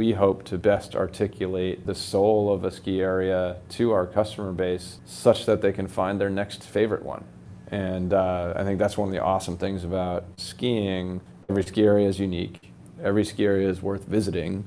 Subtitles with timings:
[0.00, 4.98] we hope to best articulate the soul of a ski area to our customer base
[5.04, 7.22] such that they can find their next favorite one.
[7.66, 11.20] And uh, I think that's one of the awesome things about skiing.
[11.50, 14.66] Every ski area is unique, every ski area is worth visiting.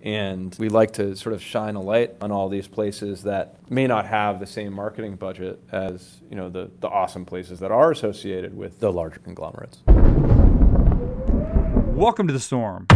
[0.00, 3.86] And we like to sort of shine a light on all these places that may
[3.86, 7.92] not have the same marketing budget as you know the, the awesome places that are
[7.92, 9.78] associated with the larger conglomerates.
[11.94, 12.88] Welcome to the storm.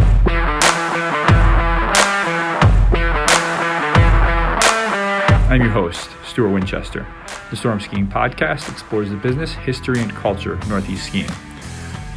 [5.49, 7.07] I'm your host, Stuart Winchester.
[7.51, 11.29] The Storm Skiing Podcast explores the business, history, and culture of Northeast skiing.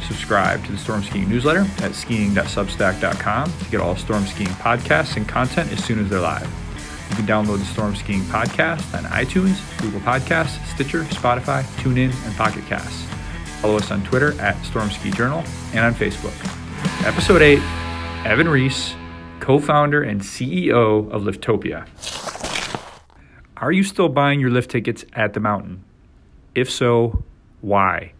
[0.05, 5.29] Subscribe to the Storm Skiing newsletter at skiing.substack.com to get all Storm Skiing podcasts and
[5.29, 6.49] content as soon as they're live.
[7.09, 12.35] You can download the Storm Skiing Podcast on iTunes, Google Podcasts, Stitcher, Spotify, TuneIn, and
[12.35, 13.05] Pocket Casts.
[13.61, 15.41] Follow us on Twitter at Storm Ski Journal
[15.73, 16.35] and on Facebook.
[17.05, 17.59] Episode 8
[18.25, 18.93] Evan Reece,
[19.39, 21.87] co founder and CEO of Liftopia.
[23.61, 25.83] Are you still buying your lift tickets at the mountain?
[26.55, 27.23] If so,
[27.61, 28.13] why?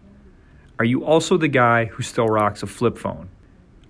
[0.78, 3.28] Are you also the guy who still rocks a flip phone?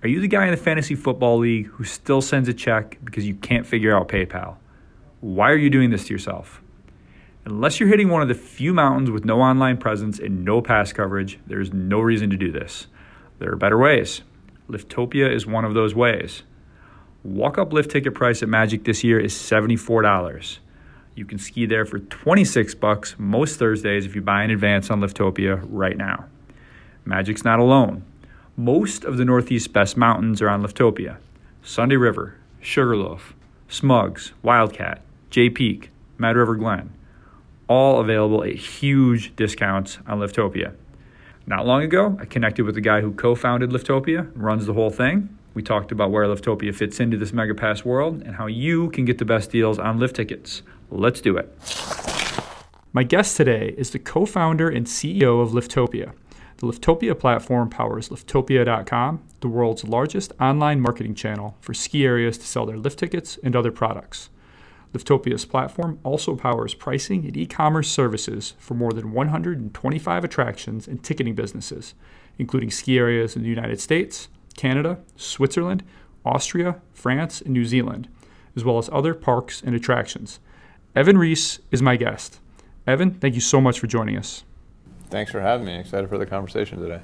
[0.02, 3.26] Are you the guy in the fantasy football league who still sends a check because
[3.26, 4.56] you can't figure out PayPal?
[5.20, 6.62] Why are you doing this to yourself?
[7.44, 10.90] Unless you're hitting one of the few mountains with no online presence and no pass
[10.90, 12.86] coverage, there's no reason to do this.
[13.40, 14.22] There are better ways.
[14.70, 16.44] Liftopia is one of those ways.
[17.22, 20.58] Walk up lift ticket price at Magic this year is $74.
[21.14, 25.00] You can ski there for 26 bucks most Thursdays if you buy in advance on
[25.00, 26.24] Liftopia right now.
[27.04, 28.04] Magic's not alone.
[28.56, 31.18] Most of the Northeast best mountains are on Liftopia.
[31.62, 33.34] Sunday River, Sugarloaf,
[33.68, 36.92] Smugs, Wildcat, Jay Peak, Mad River Glen,
[37.68, 40.74] all available at huge discounts on Liftopia.
[41.46, 44.90] Not long ago, I connected with the guy who co founded Liftopia, runs the whole
[44.90, 45.36] thing.
[45.54, 49.18] We talked about where Liftopia fits into this megapass world and how you can get
[49.18, 50.62] the best deals on lift tickets.
[50.94, 51.50] Let's do it.
[52.92, 56.12] My guest today is the co founder and CEO of Liftopia.
[56.58, 62.46] The Liftopia platform powers Liftopia.com, the world's largest online marketing channel for ski areas to
[62.46, 64.28] sell their lift tickets and other products.
[64.92, 71.02] Liftopia's platform also powers pricing and e commerce services for more than 125 attractions and
[71.02, 71.94] ticketing businesses,
[72.38, 75.84] including ski areas in the United States, Canada, Switzerland,
[76.26, 78.08] Austria, France, and New Zealand,
[78.54, 80.38] as well as other parks and attractions.
[80.94, 82.38] Evan Reece is my guest.
[82.86, 84.44] Evan, thank you so much for joining us.
[85.08, 85.78] Thanks for having me.
[85.78, 87.00] Excited for the conversation today.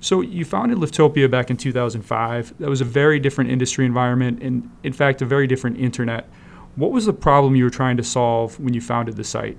[0.00, 2.58] So, you founded Liftopia back in 2005.
[2.58, 6.28] That was a very different industry environment and, in fact, a very different internet.
[6.76, 9.58] What was the problem you were trying to solve when you founded the site?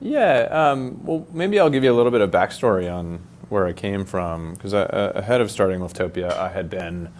[0.00, 3.72] Yeah, um, well, maybe I'll give you a little bit of backstory on where I
[3.72, 4.54] came from.
[4.54, 7.12] Because uh, ahead of starting Liftopia, I had been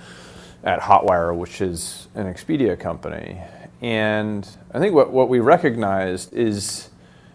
[0.65, 3.41] at Hotwire, which is an Expedia company.
[3.81, 6.91] And I think what, what we recognized is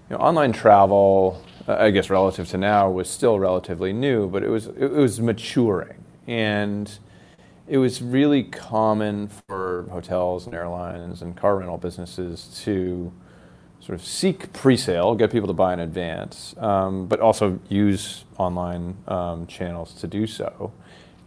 [0.09, 4.44] you know, online travel, uh, I guess relative to now, was still relatively new, but
[4.44, 6.03] it was, it was maturing.
[6.28, 6.91] And
[7.68, 13.13] it was really common for hotels and airlines and car rental businesses to
[13.79, 18.97] sort of seek pre-sale, get people to buy in advance, um, but also use online
[19.08, 20.72] um, channels to do so.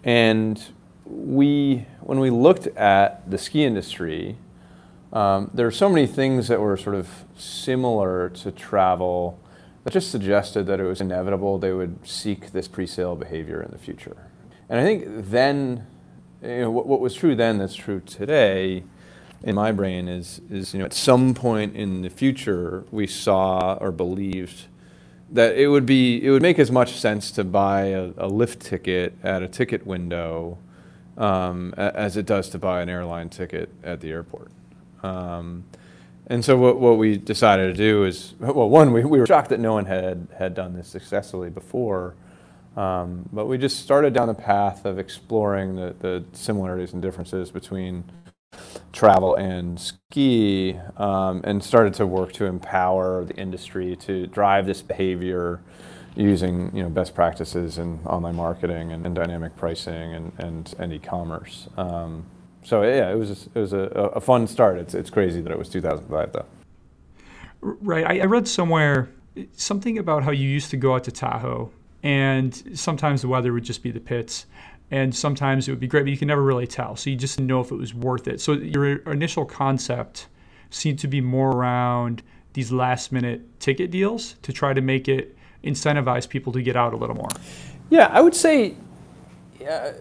[0.04, 0.62] And
[1.04, 4.36] we, when we looked at the ski industry,
[5.14, 9.38] um, there are so many things that were sort of similar to travel
[9.84, 13.78] that just suggested that it was inevitable they would seek this pre-sale behavior in the
[13.78, 14.16] future.
[14.68, 15.86] And I think then,
[16.42, 18.82] you know, what, what was true then that's true today
[19.44, 23.74] in my brain is, is, you know, at some point in the future we saw
[23.74, 24.66] or believed
[25.30, 28.60] that it would be, it would make as much sense to buy a, a lift
[28.60, 30.58] ticket at a ticket window
[31.16, 34.50] um, as it does to buy an airline ticket at the airport.
[35.04, 35.64] Um,
[36.26, 39.50] and so what, what we decided to do is, well, one, we, we were shocked
[39.50, 42.14] that no one had, had done this successfully before.
[42.76, 47.50] Um, but we just started down the path of exploring the, the similarities and differences
[47.50, 48.04] between
[48.92, 54.80] travel and ski um, and started to work to empower the industry to drive this
[54.80, 55.60] behavior
[56.16, 60.92] using you know, best practices in online marketing and, and dynamic pricing and, and, and
[60.92, 61.68] e-commerce.
[61.76, 62.24] Um,
[62.64, 64.78] so yeah, it was it was a, a fun start.
[64.78, 66.46] It's it's crazy that it was 2005 though.
[67.60, 68.04] Right.
[68.04, 69.08] I, I read somewhere
[69.52, 71.70] something about how you used to go out to Tahoe,
[72.02, 74.46] and sometimes the weather would just be the pits,
[74.90, 76.96] and sometimes it would be great, but you can never really tell.
[76.96, 78.40] So you just didn't know if it was worth it.
[78.40, 80.28] So your initial concept
[80.70, 82.22] seemed to be more around
[82.54, 86.94] these last minute ticket deals to try to make it incentivize people to get out
[86.94, 87.28] a little more.
[87.90, 88.76] Yeah, I would say.
[89.66, 89.92] Uh,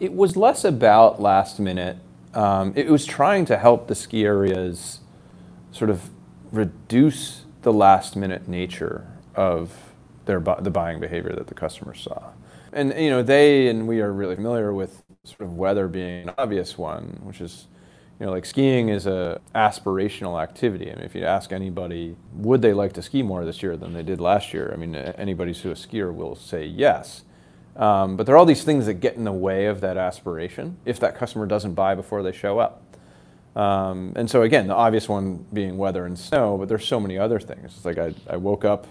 [0.00, 1.98] it was less about last minute
[2.34, 5.00] um, it was trying to help the ski areas
[5.72, 6.10] sort of
[6.52, 9.72] reduce the last minute nature of
[10.26, 12.32] their the buying behavior that the customers saw.
[12.72, 16.34] And you know, they and we are really familiar with sort of weather being an
[16.38, 17.68] obvious one, which is
[18.20, 20.90] you know, like skiing is a aspirational activity.
[20.90, 23.94] I mean, if you ask anybody, would they like to ski more this year than
[23.94, 24.72] they did last year?
[24.72, 27.24] I mean, anybody who's a skier will say yes.
[27.76, 30.78] Um, but there are all these things that get in the way of that aspiration
[30.84, 32.82] if that customer doesn't buy before they show up.
[33.54, 37.18] Um, and so again, the obvious one being weather and snow, but there's so many
[37.18, 37.76] other things.
[37.76, 38.86] It's like I, I woke up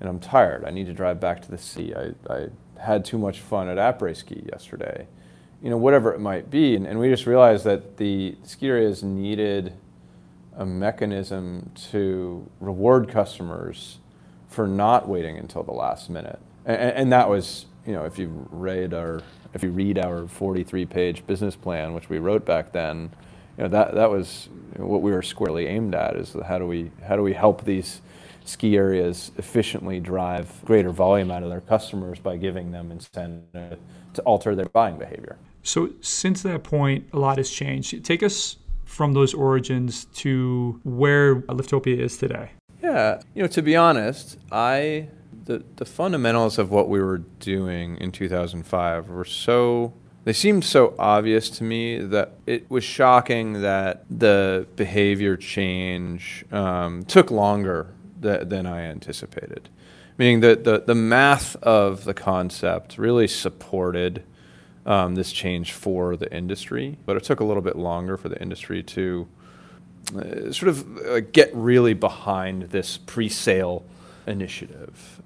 [0.00, 0.64] and I'm tired.
[0.64, 1.94] I need to drive back to the sea.
[1.94, 2.48] I, I
[2.80, 5.06] had too much fun at après ski yesterday
[5.62, 6.76] you know, whatever it might be.
[6.76, 9.72] And, and we just realized that the ski areas needed
[10.56, 13.98] a mechanism to reward customers
[14.48, 16.38] for not waiting until the last minute.
[16.64, 19.20] And, and, that was, you know, if you read our
[19.54, 23.10] if you read our 43-page business plan, which we wrote back then,
[23.56, 26.90] you know, that that was what we were squarely aimed at is how do we
[27.06, 28.00] how do we help these
[28.44, 33.78] ski areas efficiently drive greater volume out of their customers by giving them incentive
[34.14, 35.36] to alter their buying behavior.
[35.62, 38.04] So since that point, a lot has changed.
[38.04, 42.50] Take us from those origins to where Liftopia is today.
[42.82, 45.08] Yeah, you know, to be honest, I
[45.46, 49.92] the the fundamentals of what we were doing in 2005 were so
[50.26, 57.04] they seemed so obvious to me that it was shocking that the behavior change um,
[57.04, 59.68] took longer th- than I anticipated.
[60.18, 64.24] Meaning that the, the math of the concept really supported
[64.84, 68.40] um, this change for the industry, but it took a little bit longer for the
[68.42, 69.28] industry to
[70.16, 73.84] uh, sort of uh, get really behind this pre sale
[74.26, 75.22] initiative.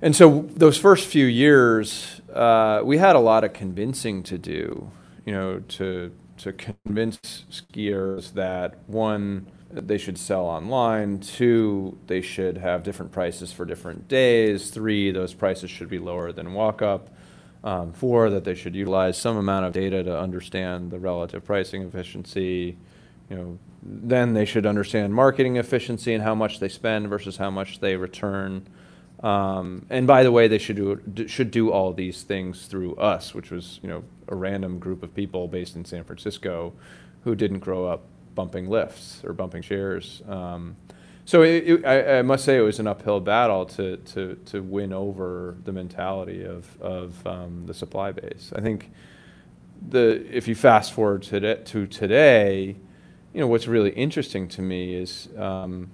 [0.00, 4.90] And so, those first few years, uh, we had a lot of convincing to do,
[5.26, 7.18] you know, to, to convince
[7.50, 11.18] skiers that one, they should sell online.
[11.18, 14.70] Two, they should have different prices for different days.
[14.70, 17.10] Three, those prices should be lower than walk up.
[17.64, 21.82] Um, four, that they should utilize some amount of data to understand the relative pricing
[21.82, 22.78] efficiency.
[23.28, 27.50] You know, then they should understand marketing efficiency and how much they spend versus how
[27.50, 28.64] much they return.
[29.22, 33.34] Um, and by the way, they should do should do all these things through us,
[33.34, 36.72] which was you know a random group of people based in San Francisco
[37.24, 38.04] who didn't grow up
[38.34, 40.22] bumping lifts or bumping shares.
[40.28, 40.76] Um,
[41.24, 44.62] so it, it, I, I, must say it was an uphill battle to, to, to
[44.62, 48.50] win over the mentality of, of um, the supply base.
[48.56, 48.90] I think
[49.86, 52.76] the, if you fast forward to, to today,
[53.34, 55.90] you know, what's really interesting to me is um,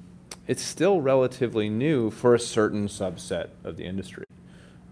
[0.47, 4.27] it's still relatively new for a certain subset of the industry.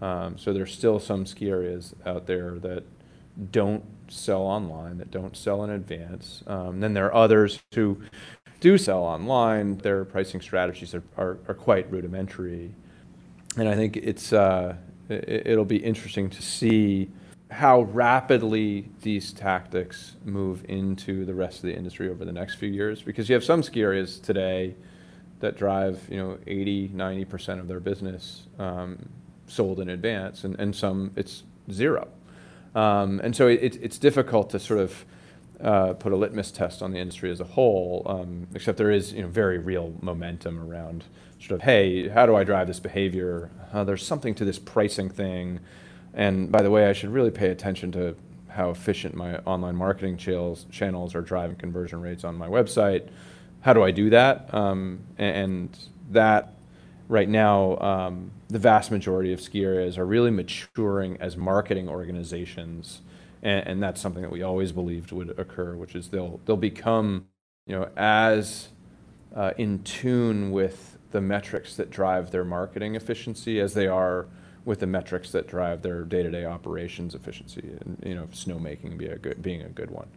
[0.01, 2.83] Um, so there's still some ski areas out there that
[3.51, 6.43] don't sell online, that don't sell in advance.
[6.47, 8.01] Um, then there are others who
[8.59, 9.77] do sell online.
[9.77, 12.73] Their pricing strategies are, are, are quite rudimentary.
[13.57, 14.75] And I think it's, uh,
[15.09, 17.09] it, will be interesting to see
[17.51, 22.69] how rapidly these tactics move into the rest of the industry over the next few
[22.69, 23.01] years.
[23.01, 24.75] Because you have some ski areas today
[25.43, 29.09] that drive, you know, 80, 90% of their business um,
[29.45, 32.07] sold in advance, and, and some it's zero.
[32.73, 35.05] Um, and so it, it's difficult to sort of
[35.61, 39.13] uh, put a litmus test on the industry as a whole, um, except there is
[39.13, 41.03] you know, very real momentum around
[41.39, 43.51] sort of, hey, how do I drive this behavior?
[43.73, 45.59] Uh, there's something to this pricing thing.
[46.13, 48.15] And by the way, I should really pay attention to
[48.47, 53.09] how efficient my online marketing channels, channels are driving conversion rates on my website.
[53.63, 54.53] How do I do that?
[54.53, 55.77] Um, and
[56.11, 56.53] that
[57.07, 63.01] right now, um, the vast majority of ski areas are really maturing as marketing organizations,
[63.41, 67.27] and, and, that's something that we always believed would occur, which is they'll they'll become,
[67.65, 68.69] you know, as
[69.33, 74.27] uh, in tune with the metrics that drive their marketing efficiency as they are
[74.65, 77.77] with the metrics that drive their day-to-day operations efficiency.
[77.81, 80.07] And you know, snowmaking be a good, being a good one.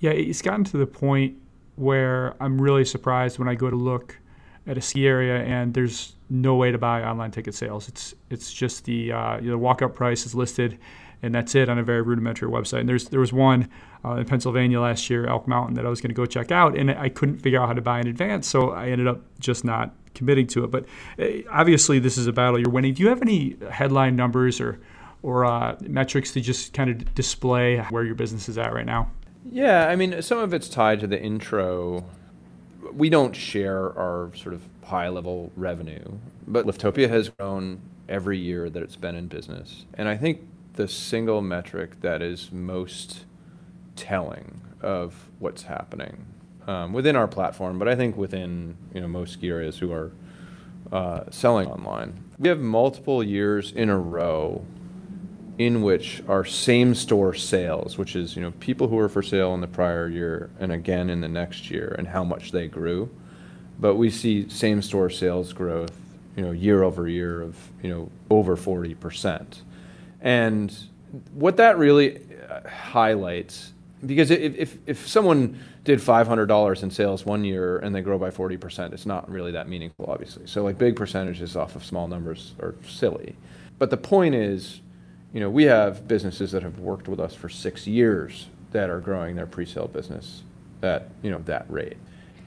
[0.00, 1.36] Yeah, it's gotten to the point
[1.80, 4.18] where I'm really surprised when I go to look
[4.66, 7.88] at a ski area and there's no way to buy online ticket sales.
[7.88, 10.78] It's it's just the uh, you know, walk up price is listed,
[11.22, 12.80] and that's it on a very rudimentary website.
[12.80, 13.68] And there's there was one
[14.04, 16.76] uh, in Pennsylvania last year, Elk Mountain, that I was going to go check out,
[16.76, 19.64] and I couldn't figure out how to buy in advance, so I ended up just
[19.64, 20.70] not committing to it.
[20.70, 20.84] But
[21.18, 22.92] uh, obviously, this is a battle you're winning.
[22.92, 24.78] Do you have any headline numbers or
[25.22, 29.10] or uh, metrics to just kind of display where your business is at right now?
[29.44, 32.04] Yeah, I mean, some of it's tied to the intro.
[32.92, 36.18] We don't share our sort of high level revenue.
[36.46, 39.86] But Liftopia has grown every year that it's been in business.
[39.94, 40.40] And I think
[40.74, 43.24] the single metric that is most
[43.96, 46.26] telling of what's happening
[46.66, 50.12] um, within our platform, but I think within you know most ski areas who are
[50.92, 52.24] uh, selling online.
[52.38, 54.64] We have multiple years in a row
[55.60, 59.52] in which our same store sales, which is you know people who were for sale
[59.52, 63.10] in the prior year and again in the next year, and how much they grew,
[63.78, 65.92] but we see same store sales growth
[66.34, 69.60] you know year over year of you know over forty percent,
[70.22, 70.74] and
[71.34, 73.74] what that really uh, highlights
[74.06, 78.30] because if, if, if someone did $500 in sales one year and they grow by
[78.30, 80.46] 40%, it's not really that meaningful, obviously.
[80.46, 83.36] So, like, big percentages off of small numbers are silly.
[83.78, 84.80] But the point is,
[85.32, 89.00] you know, we have businesses that have worked with us for six years that are
[89.00, 90.42] growing their pre-sale business
[90.82, 91.96] at, you know, that rate.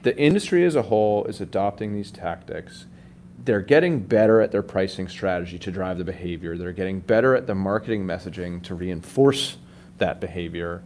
[0.02, 2.86] The industry as a whole is adopting these tactics.
[3.42, 6.56] They're getting better at their pricing strategy to drive the behavior.
[6.56, 9.58] They're getting better at the marketing messaging to reinforce
[9.98, 10.82] that behavior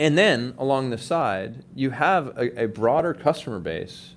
[0.00, 4.14] and then along the side, you have a, a broader customer base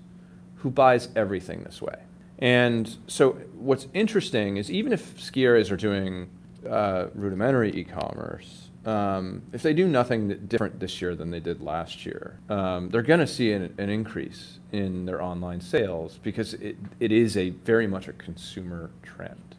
[0.55, 1.97] who buys everything this way.
[2.39, 6.29] And so what's interesting is even if ski areas are doing
[6.67, 12.05] uh, rudimentary e-commerce, um, if they do nothing different this year than they did last
[12.05, 16.75] year, um, they're going to see an, an, increase in their online sales because it,
[16.99, 19.55] it is a very much a consumer trend.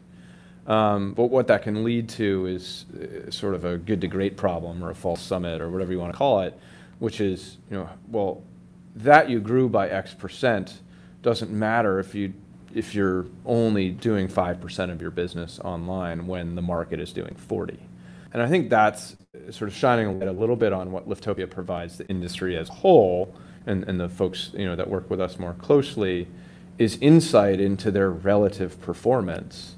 [0.67, 4.37] Um, but what that can lead to is uh, sort of a good to great
[4.37, 6.57] problem or a false summit or whatever you want to call it,
[6.99, 8.43] which is, you know, well,
[8.95, 10.81] that you grew by X percent
[11.21, 12.33] doesn't matter if you
[12.75, 17.79] if you're only doing 5% of your business online when the market is doing 40.
[18.33, 19.15] And I think that's
[19.49, 22.69] sort of shining a light a little bit on what Liftopia provides the industry as
[22.69, 23.33] a whole
[23.65, 26.27] and, and the folks you know that work with us more closely
[26.77, 29.75] is insight into their relative performance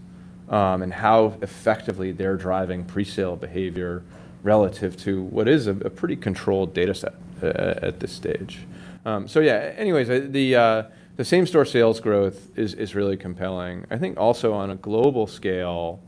[0.49, 4.03] um, and how effectively they're driving pre-sale behavior
[4.43, 7.13] relative to what is a, a pretty controlled data set
[7.43, 8.59] uh, at this stage.
[9.05, 10.83] Um, so yeah, anyways, the, uh,
[11.17, 13.85] the same store sales growth is, is really compelling.
[13.89, 16.01] I think also on a global scale,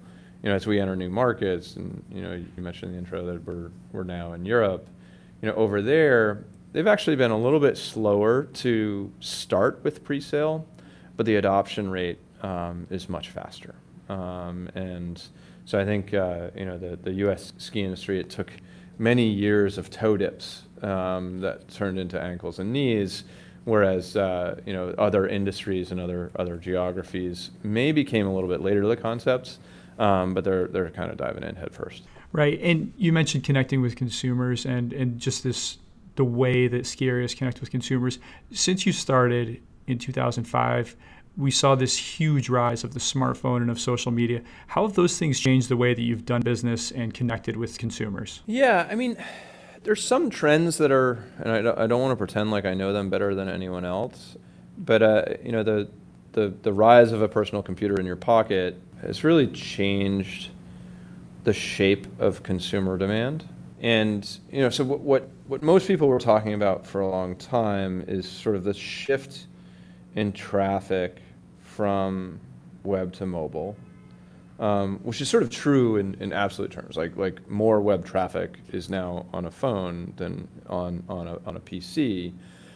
[0.44, 3.26] you know, as we enter new markets, and you know, you mentioned in the intro
[3.26, 4.88] that we're, we're now in Europe,
[5.42, 10.66] you know, over there, they've actually been a little bit slower to start with pre-sale,
[11.18, 13.76] but the adoption rate um, is much faster.
[14.10, 15.22] Um, and
[15.66, 17.54] so I think uh, you know the, the U.S.
[17.58, 18.52] ski industry it took
[18.98, 23.24] many years of toe dips um, that turned into ankles and knees,
[23.66, 28.62] whereas uh, you know other industries and other other geographies maybe came a little bit
[28.62, 29.60] later to the concepts,
[29.98, 32.04] um, but they're they're kind of diving in head first.
[32.32, 35.78] Right, and you mentioned connecting with consumers and and just this
[36.16, 38.20] the way that ski areas connect with consumers.
[38.52, 40.96] Since you started in 2005
[41.40, 44.42] we saw this huge rise of the smartphone and of social media.
[44.68, 48.42] How have those things changed the way that you've done business and connected with consumers?
[48.46, 49.16] Yeah, I mean,
[49.84, 52.74] there's some trends that are, and I don't, I don't want to pretend like I
[52.74, 54.38] know them better than anyone else,
[54.78, 55.90] but uh, you know, the,
[56.34, 60.50] the the rise of a personal computer in your pocket has really changed
[61.44, 63.48] the shape of consumer demand.
[63.82, 67.36] And you know, so what, what what most people were talking about for a long
[67.36, 69.48] time is sort of the shift
[70.16, 71.18] in traffic
[71.64, 72.40] from
[72.84, 73.78] web to mobile,
[74.60, 76.98] um, which is sort of true in, in absolute terms.
[76.98, 81.56] Like like more web traffic is now on a phone than on on a, on
[81.56, 82.34] a PC.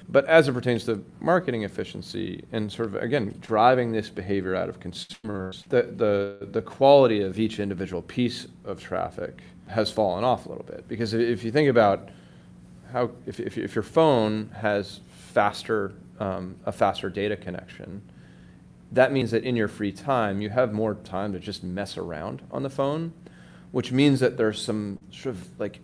[0.10, 4.70] But as it pertains to marketing efficiency and sort of again driving this behavior out
[4.70, 10.46] of consumers, the the the quality of each individual piece of traffic has fallen off
[10.46, 12.10] a little bit because if you think about
[12.92, 18.02] how if if, if your phone has faster um, a faster data connection,
[18.94, 22.44] that means that in your free time, you have more time to just mess around
[22.52, 23.12] on the phone,
[23.72, 25.80] which means that there's some sort of like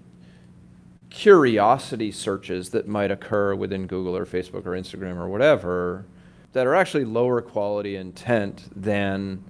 [1.09, 6.05] curiosity searches that might occur within Google or Facebook or Instagram or whatever
[6.53, 9.43] that are actually lower quality intent than,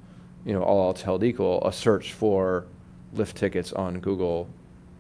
[0.46, 2.66] you know, all else held equal, a search for
[3.14, 4.48] lift tickets on Google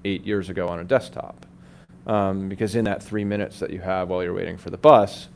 [0.03, 1.45] eight years ago on a desktop.
[2.07, 5.29] Um, because in that three minutes that you have while you're waiting for the bus,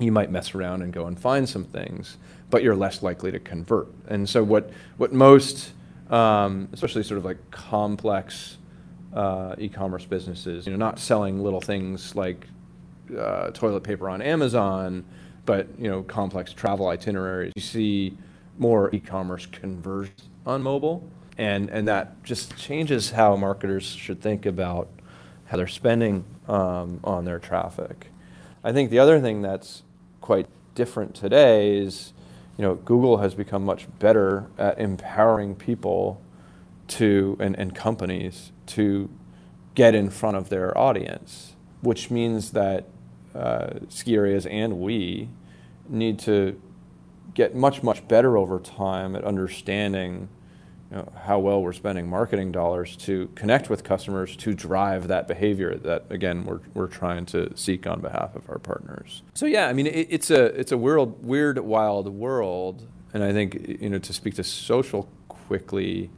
[0.00, 2.16] you might mess around and go and find some things,
[2.48, 3.88] but you're less likely to convert.
[4.08, 5.72] And so what what most,
[6.10, 8.56] um, especially sort of like complex
[9.14, 12.46] uh, e-commerce businesses, you know, not selling little things like
[13.16, 15.04] uh, toilet paper on Amazon,
[15.44, 17.52] but you know, complex travel itineraries.
[17.56, 18.16] You see
[18.58, 24.88] more e-commerce conversions on mobile, and and that just changes how marketers should think about
[25.46, 28.06] how they're spending um, on their traffic.
[28.62, 29.82] I think the other thing that's
[30.30, 30.46] quite
[30.76, 32.12] different today is,
[32.56, 36.22] you know, Google has become much better at empowering people
[36.86, 39.10] to and, and companies to
[39.74, 42.84] get in front of their audience, which means that
[43.34, 45.30] uh, ski areas and we
[45.88, 46.62] need to
[47.34, 50.28] get much, much better over time at understanding
[50.90, 55.28] you know, how well we're spending marketing dollars to connect with customers to drive that
[55.28, 59.22] behavior that again we're, we're trying to seek on behalf of our partners.
[59.34, 63.32] So yeah, I mean it, it's a it's a weird weird wild world, and I
[63.32, 66.10] think you know to speak to social quickly,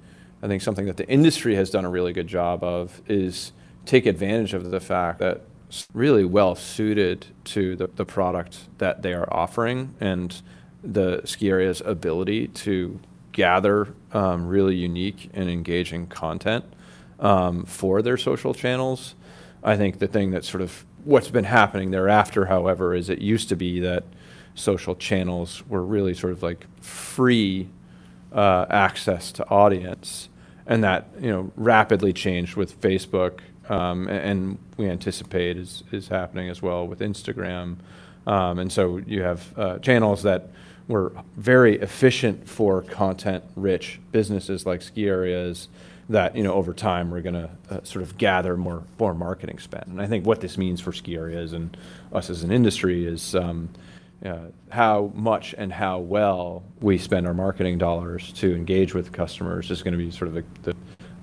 [0.43, 3.53] I think something that the industry has done a really good job of is
[3.85, 9.03] take advantage of the fact that it's really well suited to the, the product that
[9.03, 10.43] they are offering and
[10.83, 13.01] the ski area's ability to
[13.33, 16.65] gather um, really unique and engaging content
[17.19, 19.15] um, for their social channels.
[19.63, 23.49] I think the thing that sort of what's been happening thereafter, however, is it used
[23.49, 24.05] to be that
[24.55, 27.69] social channels were really sort of like free
[28.33, 30.29] uh, access to audience,
[30.67, 36.49] and that you know rapidly changed with Facebook, um, and we anticipate is is happening
[36.49, 37.77] as well with Instagram,
[38.27, 40.51] um, and so you have uh, channels that
[40.93, 45.69] were very efficient for content-rich businesses like ski areas
[46.09, 49.59] that you know over time we're going to uh, sort of gather more more marketing
[49.59, 49.87] spend.
[49.87, 51.77] And I think what this means for ski areas and
[52.13, 53.69] us as an industry is um,
[54.25, 54.39] uh,
[54.71, 59.83] how much and how well we spend our marketing dollars to engage with customers is
[59.83, 60.77] going to be sort of the, the,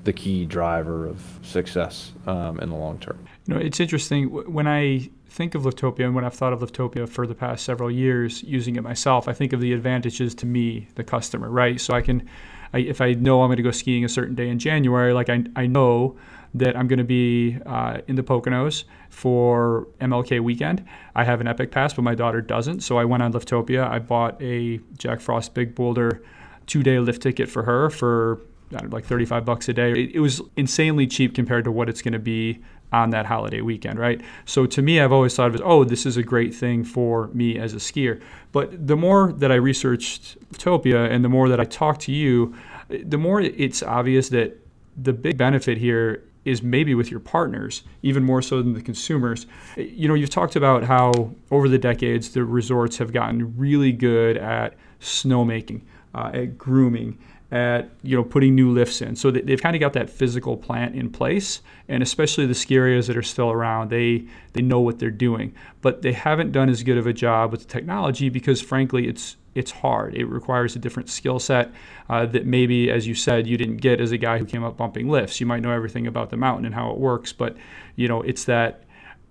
[0.03, 3.19] the key driver of success um, in the long term.
[3.47, 7.07] You know, it's interesting when I think of Liftopia and when I've thought of Liftopia
[7.07, 10.87] for the past several years using it myself, I think of the advantages to me,
[10.95, 11.79] the customer, right?
[11.79, 12.27] So I can,
[12.73, 15.29] I, if I know I'm going to go skiing a certain day in January, like
[15.29, 16.17] I, I know
[16.55, 20.83] that I'm going to be uh, in the Poconos for MLK weekend.
[21.15, 22.81] I have an Epic Pass, but my daughter doesn't.
[22.81, 23.87] So I went on Liftopia.
[23.87, 26.23] I bought a Jack Frost Big Boulder
[26.65, 28.39] two day lift ticket for her for
[28.77, 29.91] know, like 35 bucks a day.
[29.91, 32.59] It, it was insanely cheap compared to what it's going to be
[32.91, 34.21] on that holiday weekend, right?
[34.45, 37.27] So to me, I've always thought of it, oh, this is a great thing for
[37.27, 38.21] me as a skier.
[38.51, 42.55] But the more that I researched Topia and the more that I talk to you,
[42.89, 44.57] the more it's obvious that
[44.97, 49.45] the big benefit here is maybe with your partners, even more so than the consumers.
[49.75, 54.37] You know, you've talked about how over the decades the resorts have gotten really good
[54.37, 55.81] at snowmaking,
[56.15, 57.19] uh, at grooming,
[57.51, 59.15] at you know putting new lifts in.
[59.15, 63.07] So they've kind of got that physical plant in place, and especially the ski areas
[63.07, 65.53] that are still around, they they know what they're doing.
[65.81, 69.35] But they haven't done as good of a job with the technology because frankly, it's
[69.55, 70.15] it's hard.
[70.15, 71.71] It requires a different skill set
[72.07, 74.77] uh, that maybe, as you said, you didn't get as a guy who came up
[74.77, 75.39] bumping lifts.
[75.39, 77.57] You might know everything about the mountain and how it works, but
[77.95, 78.83] you know it's that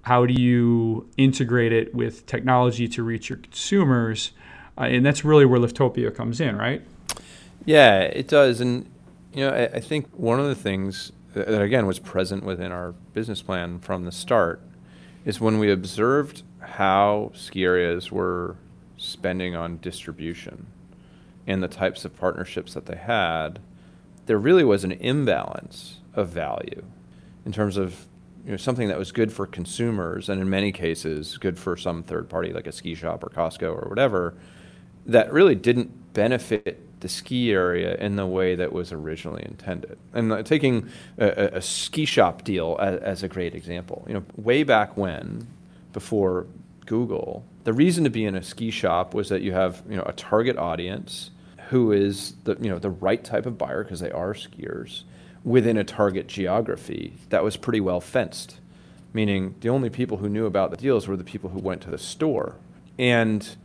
[0.02, 4.33] how do you integrate it with technology to reach your consumers,
[4.76, 6.83] uh, and that's really where Liftopia comes in, right?
[7.68, 8.90] Yeah, it does, and
[9.35, 12.92] you know, I, I think one of the things that, again was present within our
[13.12, 14.62] business plan from the start
[15.26, 18.57] is when we observed how ski areas were
[18.96, 20.66] spending on distribution
[21.46, 23.59] and the types of partnerships that they had,
[24.24, 26.83] there really was an imbalance of value
[27.44, 28.07] in terms of
[28.46, 32.02] you know, something that was good for consumers and in many cases good for some
[32.02, 34.35] third party like a ski shop or Costco or whatever
[35.07, 39.99] that really didn't benefit the ski area in the way that was originally intended.
[40.13, 44.25] And uh, taking a, a, ski shop deal as, as, a great example, you know,
[44.37, 45.47] way back when,
[45.93, 46.47] before
[46.87, 50.05] Google, the reason to be in a ski shop was that you have you know
[50.07, 51.31] a target audience
[51.69, 55.03] who is the you know the right type of buyer because they are skiers
[55.45, 58.59] within a target geography that was pretty well fenced,
[59.13, 61.91] meaning the only people who knew about the deals were the people who went to
[61.91, 62.55] the store.
[62.99, 63.57] And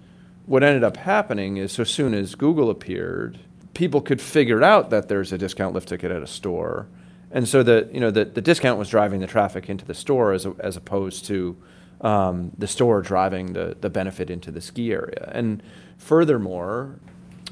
[0.46, 3.40] what ended up happening is so soon as Google appeared,
[3.74, 6.88] people could figure out that there's a discount lift ticket at a store.
[7.32, 10.34] And so the, you know, the, the discount was driving the traffic into the store
[10.34, 11.58] as, a, as opposed to
[12.02, 15.32] um, the store driving the, the benefit into the ski area.
[15.34, 15.64] And
[15.98, 17.00] furthermore,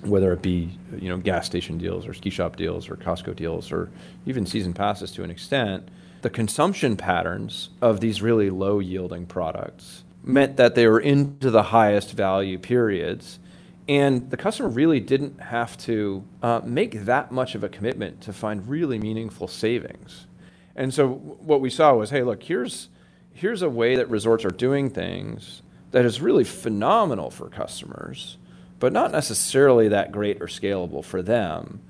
[0.03, 3.71] whether it be you know gas station deals or ski shop deals or Costco deals
[3.71, 3.89] or
[4.25, 5.89] even season passes to an extent,
[6.21, 11.63] the consumption patterns of these really low yielding products meant that they were into the
[11.63, 13.39] highest value periods.
[13.87, 18.33] And the customer really didn't have to uh, make that much of a commitment to
[18.33, 20.27] find really meaningful savings.
[20.75, 22.89] And so what we saw was, hey, look, here's
[23.33, 28.37] here's a way that resorts are doing things that is really phenomenal for customers,
[28.79, 31.81] but not necessarily that great or scalable for them.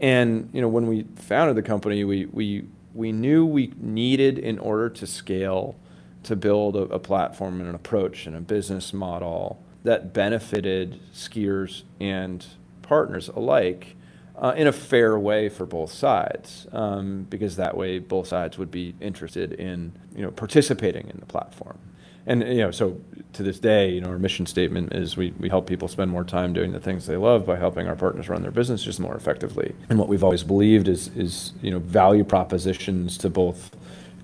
[0.00, 2.64] And you know, when we founded the company, we we
[2.94, 5.76] we knew we needed in order to scale
[6.24, 11.82] to build a, a platform and an approach and a business model that benefited skiers
[12.00, 12.46] and
[12.82, 13.96] partners alike.
[14.36, 18.70] uh, in a fair way for both sides, um, because that way both sides would
[18.70, 21.78] be interested in you know participating in the platform.
[22.26, 23.00] And you know, so
[23.34, 26.24] to this day, you know, our mission statement is we, we help people spend more
[26.24, 29.74] time doing the things they love by helping our partners run their businesses more effectively.
[29.90, 33.70] And what we've always believed is is you know value propositions to both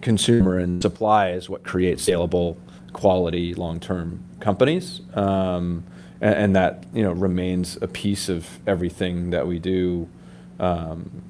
[0.00, 2.56] consumer and supply is what creates saleable,
[2.92, 5.00] quality, long-term companies.
[5.14, 5.84] Um,
[6.20, 10.08] and, and, that you know remains a piece of everything that we do
[10.58, 11.22] um,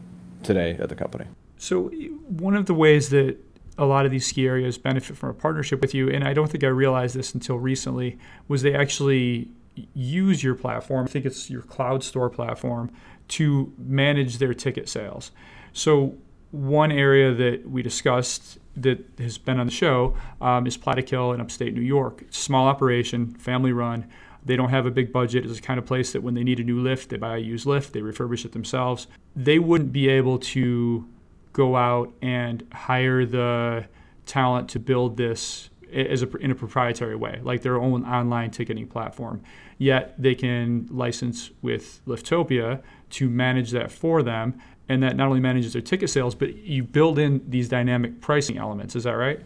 [0.42, 1.26] today at the company.
[1.58, 1.88] So
[2.28, 3.36] one of the ways that
[3.78, 6.50] a lot of these ski areas benefit from a partnership with you, and I don't
[6.50, 9.48] think I realized this until recently, was they actually
[9.94, 11.04] use your platform.
[11.04, 12.90] I think it's your cloud store platform
[13.28, 15.30] to manage their ticket sales.
[15.72, 16.16] So
[16.56, 21.40] one area that we discussed that has been on the show um, is Plattekill in
[21.40, 22.24] upstate New York.
[22.30, 24.06] Small operation, family run.
[24.44, 25.44] They don't have a big budget.
[25.44, 27.40] It's the kind of place that when they need a new lift, they buy a
[27.40, 29.06] used lift, they refurbish it themselves.
[29.34, 31.08] They wouldn't be able to
[31.52, 33.86] go out and hire the
[34.24, 38.86] talent to build this as a, in a proprietary way, like their own online ticketing
[38.86, 39.42] platform.
[39.78, 45.40] Yet they can license with Liftopia to manage that for them, and that not only
[45.40, 48.94] manages their ticket sales, but you build in these dynamic pricing elements.
[48.94, 49.40] Is that right?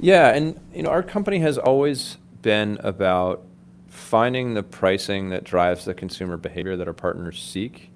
[0.00, 3.44] Yeah, and you know our company has always been about
[3.88, 7.90] finding the pricing that drives the consumer behavior that our partners seek.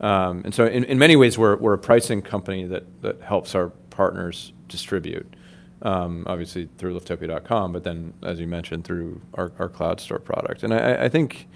[0.00, 3.54] Um, and so, in, in many ways, we're, we're a pricing company that, that helps
[3.54, 5.34] our partners distribute,
[5.80, 10.62] um, obviously through liftopia.com, but then, as you mentioned, through our, our cloud store product.
[10.62, 11.48] And I, I think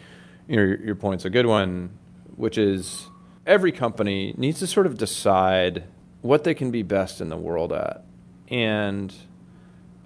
[0.48, 1.90] you know, your, your point's a good one,
[2.36, 3.08] which is
[3.46, 5.84] every company needs to sort of decide
[6.22, 8.04] what they can be best in the world at.
[8.48, 9.14] And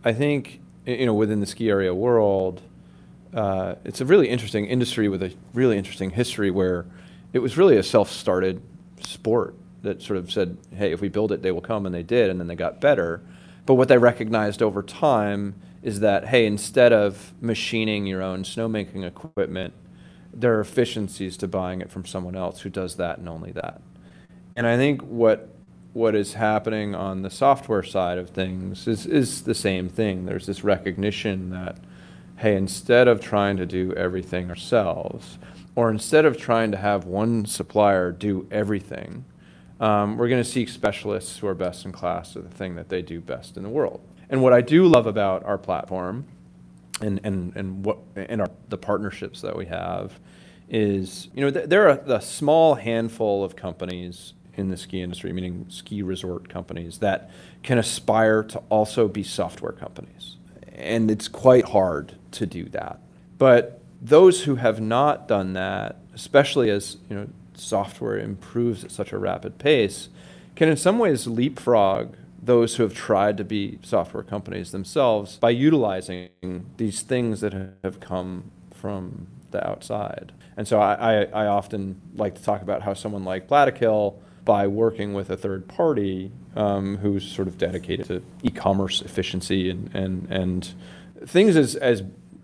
[0.05, 2.63] I think, you know, within the ski area world,
[3.33, 6.87] uh, it's a really interesting industry with a really interesting history where
[7.33, 8.63] it was really a self-started
[9.01, 12.03] sport that sort of said, "Hey, if we build it, they will come," and they
[12.03, 13.21] did, and then they got better.
[13.67, 19.05] But what they recognized over time is that, hey, instead of machining your own snowmaking
[19.05, 19.75] equipment,
[20.35, 23.81] there are efficiencies to buying it from someone else who does that and only that.
[24.57, 25.49] And I think what
[25.95, 30.27] what is happening on the software side of things is, is the same thing.
[30.27, 31.79] There's this recognition that,
[32.39, 35.39] hey, instead of trying to do everything ourselves,
[35.77, 39.25] or instead of trying to have one supplier do everything,
[39.79, 42.89] um, we're going to seek specialists who are best in class at the thing that
[42.89, 44.01] they do best in the world.
[44.29, 46.27] And what I do love about our platform
[47.01, 50.19] and, and, and, what, and our, the partnerships that we have
[50.69, 55.33] is, you know, th- there are a small handful of companies in the ski industry,
[55.33, 57.31] meaning ski resort companies, that
[57.63, 60.37] can aspire to also be software companies.
[60.73, 63.01] And it's quite hard to do that.
[63.39, 69.13] But those who have not done that, especially as you know, software improves at such
[69.13, 70.09] a rapid pace,
[70.55, 75.51] can in some ways leapfrog those who have tried to be software companies themselves by
[75.51, 76.29] utilizing
[76.77, 77.53] these things that
[77.83, 80.33] have come from the outside.
[80.57, 84.67] And so I, I, I often like to talk about how someone like Plattekill, by
[84.67, 90.27] working with a third party um, who's sort of dedicated to e-commerce efficiency and, and,
[90.31, 90.75] and
[91.27, 92.03] things as, as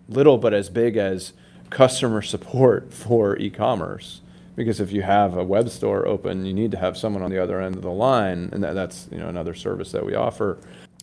[0.09, 1.33] little but as big as
[1.69, 4.23] customer support for e-commerce
[4.61, 7.43] because if you have a web store open, you need to have someone on the
[7.43, 10.59] other end of the line, and that, that's you know another service that we offer.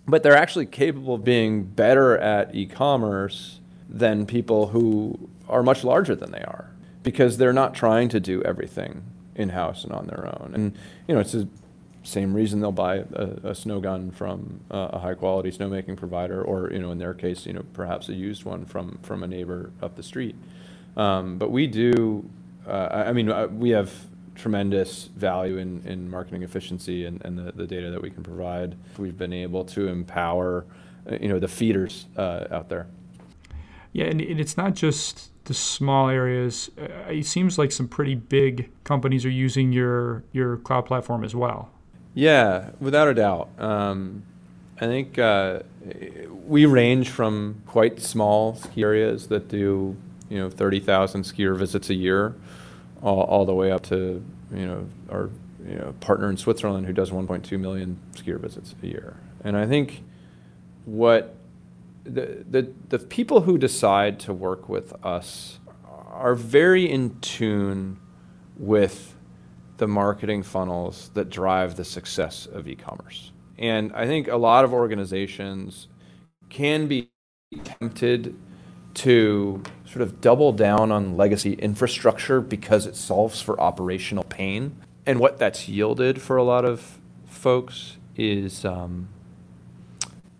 [0.08, 6.16] But they're actually capable of being better at e-commerce than people who are much larger
[6.16, 6.70] than they are
[7.02, 9.04] because they're not trying to do everything
[9.36, 10.52] in-house and on their own.
[10.54, 11.48] And you know, it's the
[12.04, 16.80] same reason they'll buy a, a snow gun from a high-quality snowmaking provider, or you
[16.80, 19.96] know, in their case, you know, perhaps a used one from from a neighbor up
[19.96, 20.36] the street.
[20.96, 22.28] Um, but we do,
[22.68, 23.94] uh, I mean, uh, we have
[24.36, 28.78] tremendous value in, in marketing efficiency and, and the, the data that we can provide.
[28.98, 30.66] We've been able to empower,
[31.10, 32.88] uh, you know, the feeders uh, out there.
[33.94, 36.70] Yeah, and it's not just the small areas.
[36.80, 41.34] Uh, it seems like some pretty big companies are using your your cloud platform as
[41.34, 41.70] well.
[42.14, 43.50] Yeah, without a doubt.
[43.58, 44.24] Um,
[44.80, 45.62] I think uh,
[46.46, 49.96] we range from quite small areas that do
[50.30, 52.36] you know 30,000 skier visits a year,
[53.02, 55.30] all, all the way up to you know our
[55.68, 59.18] you know, partner in Switzerland who does 1.2 million skier visits a year.
[59.44, 60.04] And I think
[60.86, 61.36] what
[62.04, 68.00] the, the, the people who decide to work with us are very in tune
[68.56, 69.16] with
[69.78, 73.32] the marketing funnels that drive the success of e-commerce.
[73.58, 75.88] And I think a lot of organizations
[76.50, 77.10] can be
[77.64, 78.36] tempted
[78.96, 84.76] to sort of double down on legacy infrastructure because it solves for operational pain.
[85.06, 89.08] and what that's yielded for a lot of folks is um,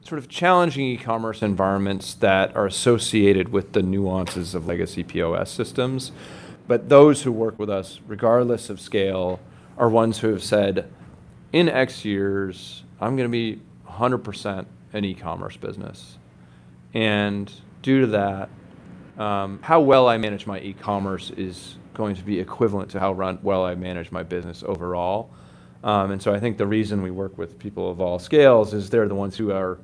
[0.02, 6.12] sort of challenging e-commerce environments that are associated with the nuances of legacy POS systems.
[6.68, 9.40] But those who work with us, regardless of scale,
[9.78, 10.90] are ones who have said,
[11.54, 16.18] in X years, I'm going to be 100% an e-commerce business.
[16.94, 18.50] And due to that,
[19.18, 23.40] um, how well I manage my e-commerce is going to be equivalent to how run,
[23.42, 25.32] well I manage my business overall.
[25.84, 28.90] Um, and so I think the reason we work with people of all scales is
[28.90, 29.80] they're the ones who are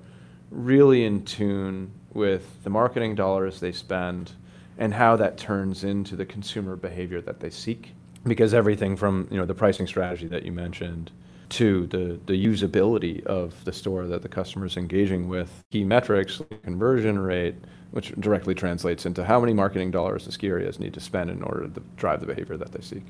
[0.52, 4.32] really in tune with the marketing dollars they spend
[4.78, 7.94] and how that turns into the consumer behavior that they seek.
[8.26, 11.12] Because everything from you know the pricing strategy that you mentioned
[11.54, 16.42] to the, the usability of the store that the customer is engaging with, key metrics,
[16.64, 17.56] conversion rate,
[17.92, 21.44] which directly translates into how many marketing dollars the ski areas need to spend in
[21.44, 23.06] order to drive the behavior that they seek.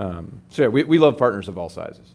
[0.00, 2.14] Um, so yeah, we, we love partners of all sizes.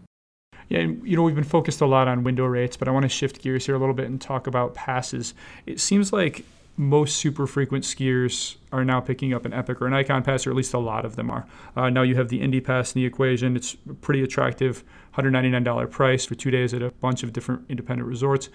[0.68, 3.10] Yeah, you know, we've been focused a lot on window rates, but I want to
[3.10, 5.34] shift gears here a little bit and talk about passes.
[5.66, 6.44] It seems like
[6.76, 10.52] most super frequent skiers are now picking up an Epic or an Icon pass, or
[10.52, 11.46] at least a lot of them are.
[11.76, 13.56] Uh, now you have the Indy Pass in the equation.
[13.56, 14.84] It's pretty attractive
[15.18, 18.50] $199 price for two days at a bunch of different independent resorts.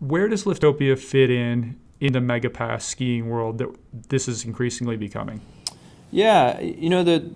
[0.00, 3.68] Where does Liftopia fit in in the mega pass skiing world that
[4.08, 5.40] this is increasingly becoming?
[6.10, 7.30] Yeah, you know the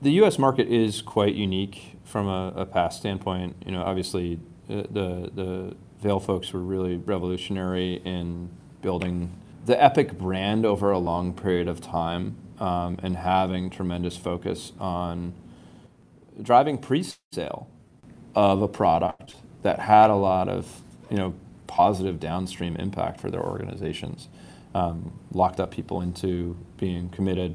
[0.00, 0.38] the U.S.
[0.38, 3.56] market is quite unique from a, a pass standpoint.
[3.64, 8.50] You know, obviously uh, the the Vail folks were really revolutionary in
[8.80, 9.30] building
[9.64, 15.32] the Epic brand over a long period of time um, and having tremendous focus on
[16.42, 17.68] driving pre-sale
[18.34, 21.34] of a product that had a lot of you know
[21.66, 24.28] positive downstream impact for their organizations.
[24.74, 27.54] Um, locked up people into being committed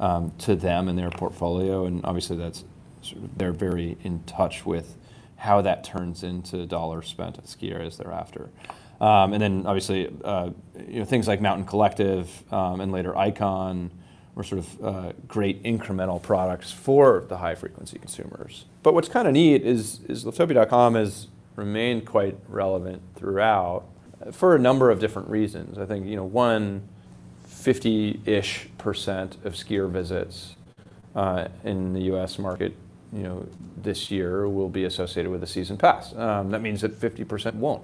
[0.00, 2.64] um, to them and their portfolio, and obviously that's
[3.02, 4.96] sort of, they're very in touch with
[5.36, 8.50] how that turns into dollars spent at ski areas thereafter.
[9.00, 10.50] Um, and then obviously uh,
[10.88, 13.90] you know, things like Mountain Collective um, and later Icon
[14.34, 18.64] were sort of uh, great incremental products for the high frequency consumers.
[18.88, 23.84] But what's kind of neat is, is Liftopia.com has remained quite relevant throughout
[24.32, 25.76] for a number of different reasons.
[25.76, 26.88] I think, you know, one,
[27.46, 30.56] 50-ish percent of skier visits
[31.14, 32.38] uh, in the U.S.
[32.38, 32.74] market,
[33.12, 33.46] you know,
[33.76, 36.14] this year will be associated with a season pass.
[36.14, 37.82] Um, that means that 50% won't.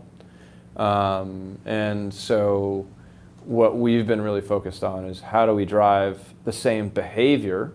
[0.79, 2.87] Um, and so
[3.45, 7.73] what we've been really focused on is how do we drive the same behavior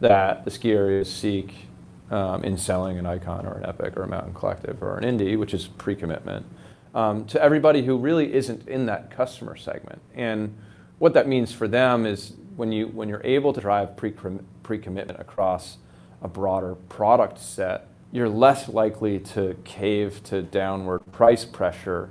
[0.00, 1.67] that the ski areas seek
[2.10, 5.36] um, in selling an icon or an Epic or a Mountain Collective or an Indy,
[5.36, 6.46] which is pre-commitment,
[6.94, 10.00] um, to everybody who really isn't in that customer segment.
[10.14, 10.56] And
[10.98, 15.78] what that means for them is when you when you're able to drive pre-commitment across
[16.22, 22.10] a broader product set, you're less likely to cave to downward price pressure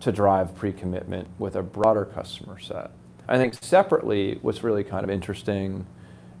[0.00, 2.90] to drive pre-commitment with a broader customer set.
[3.28, 5.86] I think separately, what's really kind of interesting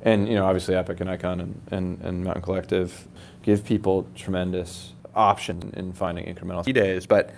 [0.06, 3.06] and you know obviously Epic and Icon and, and, and Mountain Collective
[3.42, 7.04] give people tremendous option in finding incremental ski days.
[7.06, 7.34] But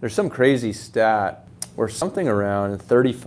[0.00, 1.46] there's some crazy stat
[1.76, 3.22] where something around 30,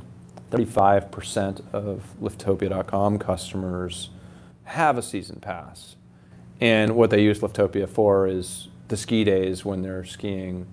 [0.51, 4.09] 35% of Liftopia.com customers
[4.65, 5.95] have a season pass.
[6.59, 10.67] And what they use Liftopia for is the ski days when they're skiing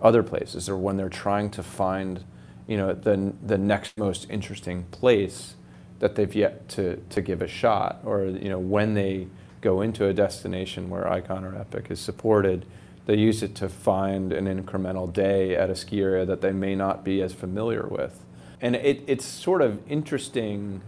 [0.00, 2.24] other places or when they're trying to find
[2.66, 5.54] you know the, the next most interesting place
[5.98, 9.28] that they've yet to, to give a shot, or you know when they
[9.60, 12.64] go into a destination where Icon or Epic is supported,
[13.06, 16.74] they use it to find an incremental day at a ski area that they may
[16.76, 18.24] not be as familiar with,
[18.60, 20.82] and it, it's sort of interesting,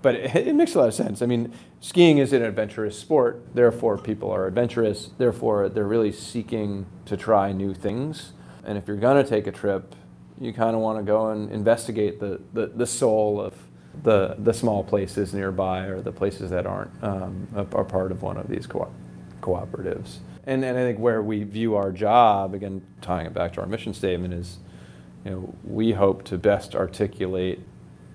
[0.00, 1.20] but it, it makes a lot of sense.
[1.20, 6.86] I mean, skiing is an adventurous sport, therefore people are adventurous, therefore they're really seeking
[7.04, 8.32] to try new things,
[8.64, 9.94] and if you're gonna take a trip,
[10.40, 13.54] you kind of want to go and investigate the, the, the soul of
[14.02, 18.36] the, the small places nearby or the places that aren't um, are part of one
[18.36, 18.92] of these co-
[19.40, 20.18] cooperatives.
[20.46, 23.66] And, and I think where we view our job, again, tying it back to our
[23.66, 24.58] mission statement, is
[25.24, 27.60] you know, we hope to best articulate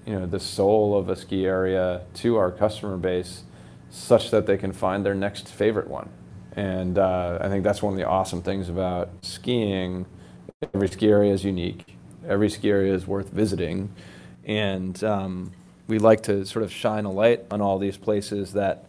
[0.05, 3.43] you know, the soul of a ski area to our customer base
[3.89, 6.09] such that they can find their next favorite one.
[6.55, 10.05] And uh, I think that's one of the awesome things about skiing.
[10.73, 11.95] Every ski area is unique.
[12.27, 13.93] Every ski area is worth visiting.
[14.45, 15.51] And um,
[15.87, 18.85] we like to sort of shine a light on all these places that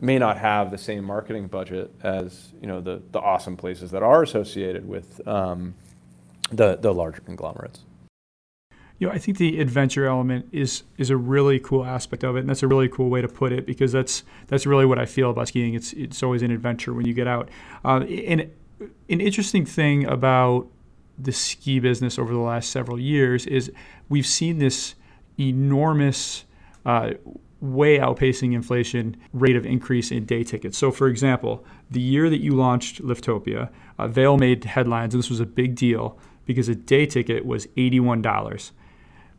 [0.00, 4.02] may not have the same marketing budget as you know the, the awesome places that
[4.02, 5.74] are associated with um,
[6.50, 7.80] the, the larger conglomerates.
[8.98, 12.40] you know, I think the adventure element is is a really cool aspect of it,
[12.40, 15.06] and that's a really cool way to put it because that's that's really what I
[15.06, 15.74] feel about skiing.
[15.74, 17.48] It's it's always an adventure when you get out.
[17.84, 20.68] Uh, and an interesting thing about
[21.18, 23.72] the ski business over the last several years is
[24.08, 24.94] we've seen this
[25.38, 26.44] enormous.
[26.86, 27.10] Uh,
[27.60, 30.78] way outpacing inflation rate of increase in day tickets.
[30.78, 35.28] So, for example, the year that you launched Liftopia, uh, Vail made headlines, and this
[35.28, 38.70] was a big deal because a day ticket was $81.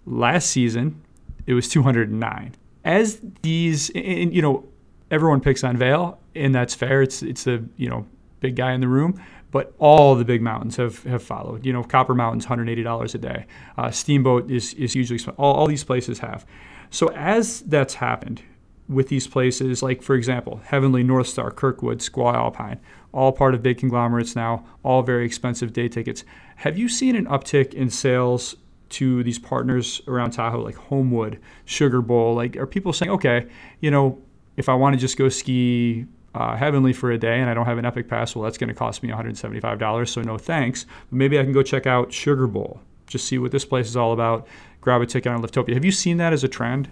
[0.06, 1.02] Last season,
[1.48, 2.56] it was 209.
[2.84, 4.66] As these, and, you know,
[5.12, 7.02] everyone picks on Vail, and that's fair.
[7.02, 8.06] It's it's the you know
[8.40, 11.66] big guy in the room, but all the big mountains have, have followed.
[11.66, 13.46] You know, Copper Mountain's $180 a day.
[13.78, 16.46] Uh, Steamboat is is usually all, all these places have.
[16.90, 18.42] So as that's happened
[18.88, 22.80] with these places, like for example, Heavenly North Star, Kirkwood, Squaw Alpine,
[23.12, 26.24] all part of big conglomerates now, all very expensive day tickets.
[26.58, 28.56] Have you seen an uptick in sales
[28.90, 32.34] to these partners around Tahoe, like Homewood, Sugar Bowl?
[32.34, 33.48] Like, are people saying, okay,
[33.80, 34.22] you know,
[34.58, 37.66] if I want to just go ski uh, Heavenly for a day and I don't
[37.66, 40.86] have an Epic Pass, well, that's going to cost me $175, so no thanks.
[41.10, 43.98] But maybe I can go check out Sugar Bowl, just see what this place is
[43.98, 44.48] all about,
[44.82, 45.74] grab a ticket on Liftopia.
[45.74, 46.88] Have you seen that as a trend?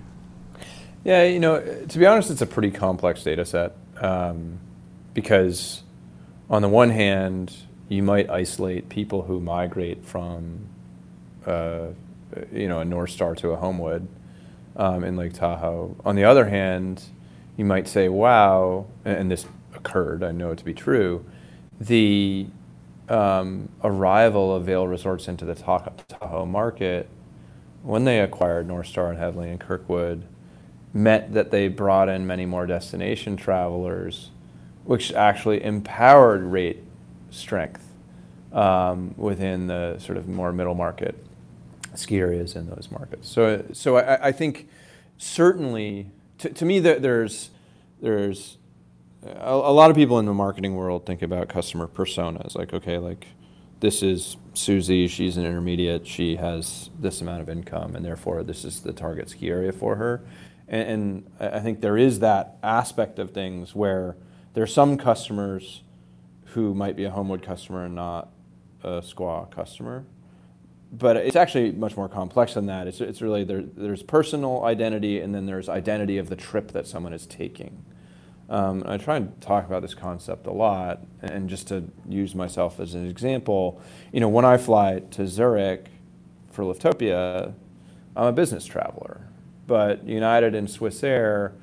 [1.03, 4.59] Yeah, you know, to be honest, it's a pretty complex data set um,
[5.13, 5.83] because
[6.49, 7.55] on the one hand,
[7.89, 10.67] you might isolate people who migrate from,
[11.45, 11.87] uh,
[12.51, 14.07] you know, a North Star to a Homewood
[14.75, 15.95] um, in Lake Tahoe.
[16.03, 17.03] On the other hand,
[17.57, 21.25] you might say, wow, and this occurred, I know it to be true,
[21.79, 22.47] the
[23.09, 27.09] um, arrival of Vail Resorts into the Tahoe market
[27.83, 30.23] when they acquired North Star and Heavenly and Kirkwood
[30.93, 34.31] meant that they brought in many more destination travelers,
[34.83, 36.83] which actually empowered rate
[37.29, 37.83] strength
[38.51, 41.23] um, within the sort of more middle market
[41.95, 43.29] ski areas in those markets.
[43.29, 44.67] So, so I, I think
[45.17, 47.51] certainly to, to me that there's
[48.01, 48.57] there's
[49.23, 52.97] a, a, lot of people in the marketing world think about customer personas like okay
[52.97, 53.27] like
[53.79, 58.65] this is Susie she's an intermediate she has this amount of income and therefore this
[58.65, 60.23] is the target ski area for her.
[60.67, 60.89] And,
[61.39, 64.17] and I think there is that aspect of things where
[64.53, 65.83] there are some customers
[66.47, 68.29] who might be a Homewood customer and not
[68.83, 70.05] a Squaw customer
[70.91, 72.87] but it's actually much more complex than that.
[72.87, 76.87] It's, it's really there, there's personal identity and then there's identity of the trip that
[76.87, 77.83] someone is taking.
[78.49, 82.79] Um, I try and talk about this concept a lot, and just to use myself
[82.79, 83.81] as an example,
[84.13, 85.87] you know, when I fly to Zurich
[86.49, 87.53] for Liftopia,
[88.15, 89.27] I'm a business traveler,
[89.67, 91.55] but United and Swiss Air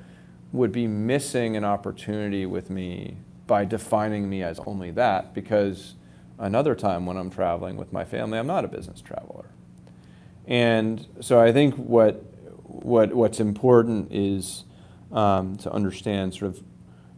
[0.51, 5.95] would be missing an opportunity with me by defining me as only that because
[6.37, 9.45] another time when I'm traveling with my family, I'm not a business traveler.
[10.47, 12.23] And so I think what,
[12.63, 14.63] what, what's important is
[15.11, 16.63] um, to understand sort of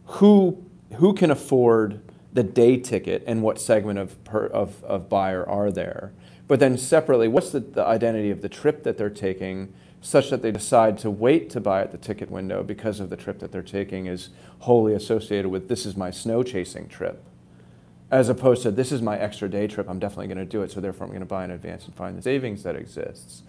[0.06, 2.00] who, who can afford
[2.32, 6.12] the day ticket and what segment of, per, of, of buyer are there.
[6.46, 10.42] But then separately, what's the, the identity of the trip that they're taking such that
[10.42, 13.50] they decide to wait to buy at the ticket window because of the trip that
[13.50, 17.26] they're taking is wholly associated with this is my snow chasing trip
[18.10, 20.70] as opposed to this is my extra day trip, I'm definitely going to do it,
[20.70, 23.42] so therefore I'm going to buy in advance and find the savings that exists.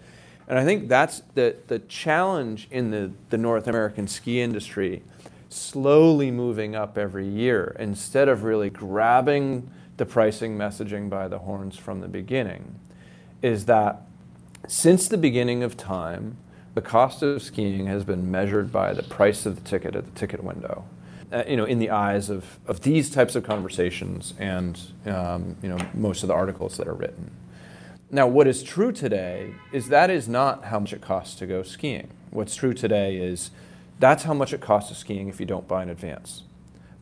[0.48, 5.02] And I think that's the, the challenge in the, the North American ski industry,
[5.48, 11.76] slowly moving up every year instead of really grabbing the pricing messaging by the horns
[11.76, 12.78] from the beginning,
[13.42, 14.02] is that
[14.66, 16.36] since the beginning of time,
[16.74, 20.18] the cost of skiing has been measured by the price of the ticket at the
[20.18, 20.84] ticket window
[21.32, 25.68] uh, you know, in the eyes of, of these types of conversations and um, you
[25.68, 27.30] know, most of the articles that are written.
[28.10, 31.62] Now, what is true today is that is not how much it costs to go
[31.62, 32.10] skiing.
[32.30, 33.50] What's true today is
[34.00, 36.42] that's how much it costs to skiing if you don't buy in advance.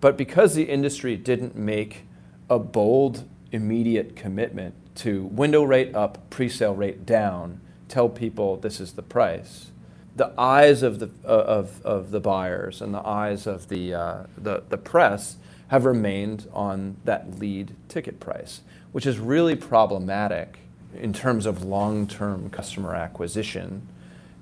[0.01, 2.05] But because the industry didn't make
[2.51, 8.93] a bold, immediate commitment to window rate up, pre-sale rate down, tell people this is
[8.93, 9.71] the price,
[10.19, 14.23] the eyes of the, uh, of, of the buyers and the eyes of the, uh,
[14.37, 15.37] the, the press
[15.69, 18.63] have remained on that lead ticket price,
[18.93, 20.59] which is really problematic
[20.95, 23.87] in terms of long term customer acquisition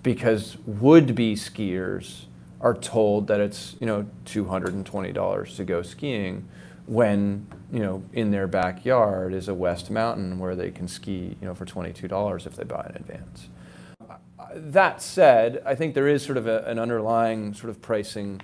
[0.03, 2.25] because would be skiers
[2.61, 6.49] are told that it's you know $220 to go skiing
[6.87, 11.47] when you know in their backyard is a west mountain where they can ski you
[11.47, 13.49] know for $22 if they buy in advance
[14.55, 18.41] that said, I think there is sort of a, an underlying sort of pricing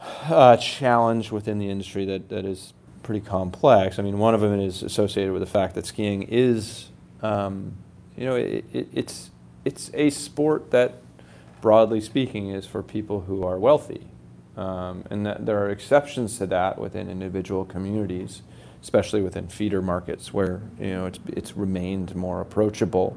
[0.00, 2.72] uh, challenge within the industry that, that is
[3.02, 3.98] pretty complex.
[3.98, 6.88] I mean, one of them is associated with the fact that skiing is
[7.22, 7.76] um,
[8.16, 9.30] you know, it, it, it's
[9.64, 10.94] it's a sport that,
[11.60, 14.06] broadly speaking, is for people who are wealthy,
[14.56, 18.42] um, and that there are exceptions to that within individual communities,
[18.82, 23.16] especially within feeder markets where you know it's it's remained more approachable.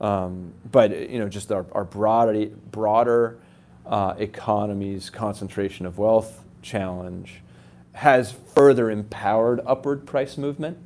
[0.00, 3.38] Um, but you know, just our, our broader broader
[3.86, 7.42] uh, economy's concentration of wealth challenge
[7.92, 10.78] has further empowered upward price movement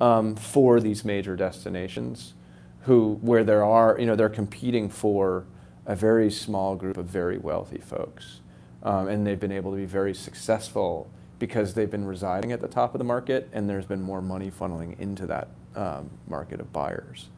[0.00, 2.34] um, for these major destinations
[2.82, 5.44] who where there are you know they're competing for
[5.86, 8.40] a very small group of very wealthy folks.
[8.82, 12.68] Um, and they've been able to be very successful because they've been residing at the
[12.68, 16.72] top of the market and there's been more money funneling into that um, market of
[16.72, 17.28] buyers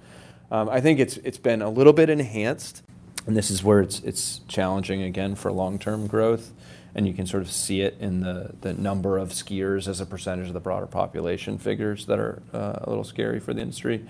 [0.50, 2.82] um, i think it's it's been a little bit enhanced
[3.26, 6.52] and this is where it's it's challenging again for long-term growth
[6.94, 10.06] and you can sort of see it in the, the number of skiers as a
[10.06, 14.04] percentage of the broader population figures that are uh, a little scary for the industry.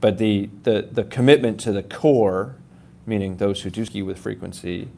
[0.00, 2.56] But the, the, the commitment to the core,
[3.06, 4.88] meaning those who do ski with frequency,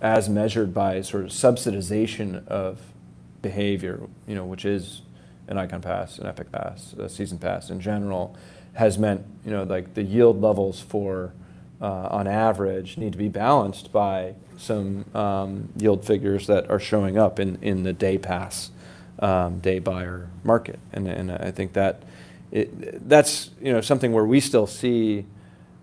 [0.00, 2.80] as measured by sort of subsidization of
[3.42, 5.02] behavior, you know, which is
[5.46, 8.36] an Icon Pass, an Epic Pass, a Season Pass in general,
[8.78, 11.32] has meant, you know, like the yield levels for,
[11.80, 17.18] uh, on average, need to be balanced by some um, yield figures that are showing
[17.18, 18.70] up in, in the day pass,
[19.18, 20.78] um, day buyer market.
[20.92, 22.04] And, and I think that
[22.52, 25.26] it, that's you know, something where we still see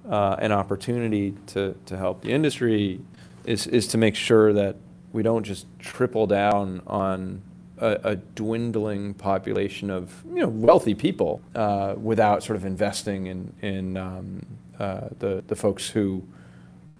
[0.10, 3.02] uh, an opportunity to, to help the industry
[3.44, 4.78] is, is to make sure that
[5.12, 7.42] we don't just triple down on
[7.78, 13.54] a, a dwindling population of you know, wealthy people uh, without sort of investing in,
[13.62, 14.46] in um,
[14.80, 16.24] uh, the, the folks who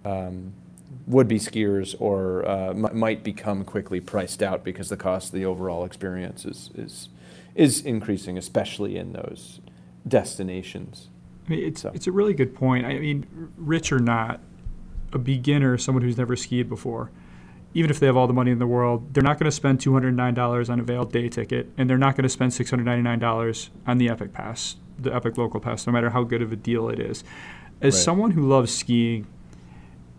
[0.04, 0.52] um,
[1.06, 5.44] would-be skiers or uh, m- might become quickly priced out because the cost of the
[5.44, 7.08] overall experience is, is,
[7.54, 9.60] is increasing, especially in those
[10.06, 11.08] destinations.
[11.46, 11.92] I mean, it's, so.
[11.94, 12.86] it's a really good point.
[12.86, 14.40] I mean, rich or not,
[15.12, 17.10] a beginner, someone who's never skied before,
[17.76, 19.78] even if they have all the money in the world, they're not going to spend
[19.80, 24.08] $209 on a Vail day ticket, and they're not going to spend $699 on the
[24.08, 27.22] Epic Pass, the Epic Local Pass, no matter how good of a deal it is.
[27.82, 28.02] As right.
[28.02, 29.26] someone who loves skiing,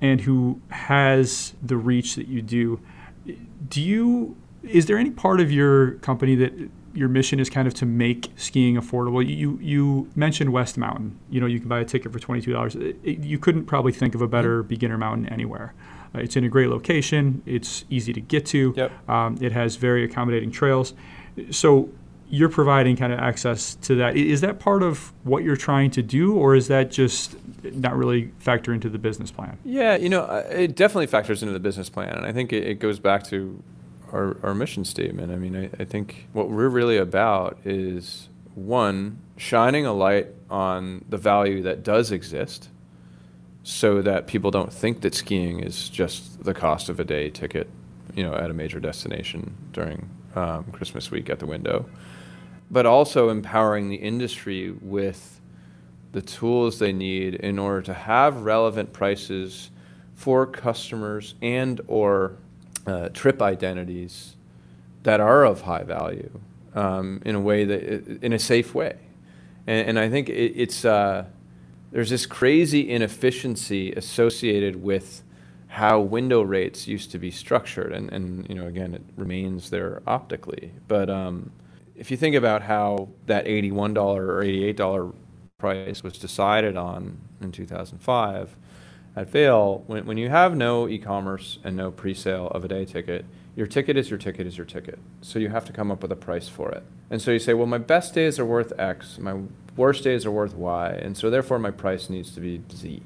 [0.01, 2.79] and who has the reach that you do,
[3.67, 7.73] do you is there any part of your company that your mission is kind of
[7.75, 9.27] to make skiing affordable?
[9.27, 11.17] You you mentioned West Mountain.
[11.31, 12.75] You know, you can buy a ticket for twenty two dollars.
[13.03, 15.73] You couldn't probably think of a better beginner mountain anywhere.
[16.13, 17.41] Uh, it's in a great location.
[17.45, 18.73] It's easy to get to.
[18.75, 19.09] Yep.
[19.09, 20.93] Um, it has very accommodating trails.
[21.51, 21.89] So
[22.29, 24.15] you're providing kind of access to that.
[24.17, 28.31] Is that part of what you're trying to do, or is that just not really
[28.39, 29.57] factor into the business plan?
[29.63, 32.79] Yeah, you know, it definitely factors into the business plan, and I think it, it
[32.79, 33.61] goes back to
[34.11, 35.31] our, our mission statement.
[35.31, 41.05] I mean, I, I think what we're really about is one shining a light on
[41.07, 42.69] the value that does exist,
[43.67, 47.69] so that people don't think that skiing is just the cost of a day ticket,
[48.15, 51.85] you know, at a major destination during um, Christmas week at the window
[52.69, 55.39] but also empowering the industry with
[56.11, 59.69] the tools they need in order to have relevant prices
[60.15, 62.37] for customers and or
[62.85, 64.35] uh, trip identities
[65.03, 66.39] that are of high value
[66.73, 68.97] um, in a way that in a safe way.
[69.67, 71.25] And, and I think it, it's uh,
[71.91, 75.23] there's this crazy inefficiency associated with
[75.67, 80.01] how window rates used to be structured and, and you know again it remains there
[80.07, 81.51] optically but um,
[81.97, 85.13] if you think about how that $81 or $88
[85.57, 88.55] price was decided on in 2005
[89.15, 93.25] at Vail, when, when you have no e-commerce and no pre-sale of a day ticket,
[93.55, 94.99] your ticket is your ticket is your ticket.
[95.21, 96.83] So you have to come up with a price for it.
[97.09, 99.33] And so you say, well, my best days are worth X, my
[99.77, 103.01] worst days are worth Y, and so therefore my price needs to be Z.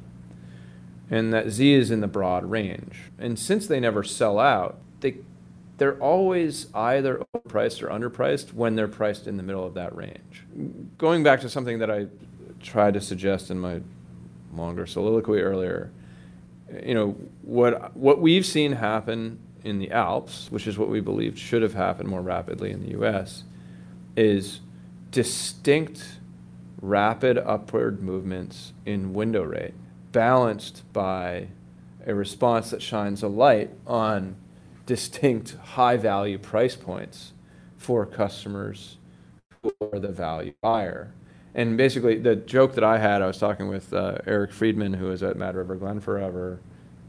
[1.10, 3.12] And that Z is in the broad range.
[3.20, 5.18] And since they never sell out, they
[5.78, 10.44] they're always either overpriced or underpriced when they're priced in the middle of that range.
[11.00, 12.06] Going back to something that I
[12.62, 13.82] tried to suggest in my
[14.54, 15.90] longer soliloquy earlier,
[16.84, 21.40] you know, what, what we've seen happen in the Alps, which is what we believed
[21.40, 23.44] should have happened more rapidly in the US,
[24.16, 24.60] is
[25.10, 26.20] distinct
[26.82, 29.74] rapid upward movements in window rate,
[30.12, 31.48] balanced by
[32.06, 34.36] a response that shines a light on
[34.86, 37.34] distinct high value price points
[37.78, 38.98] for customers
[39.62, 41.14] who are the value buyer.
[41.54, 45.08] And basically, the joke that I had, I was talking with uh, Eric Friedman, who
[45.08, 46.60] was at Mad River Glen forever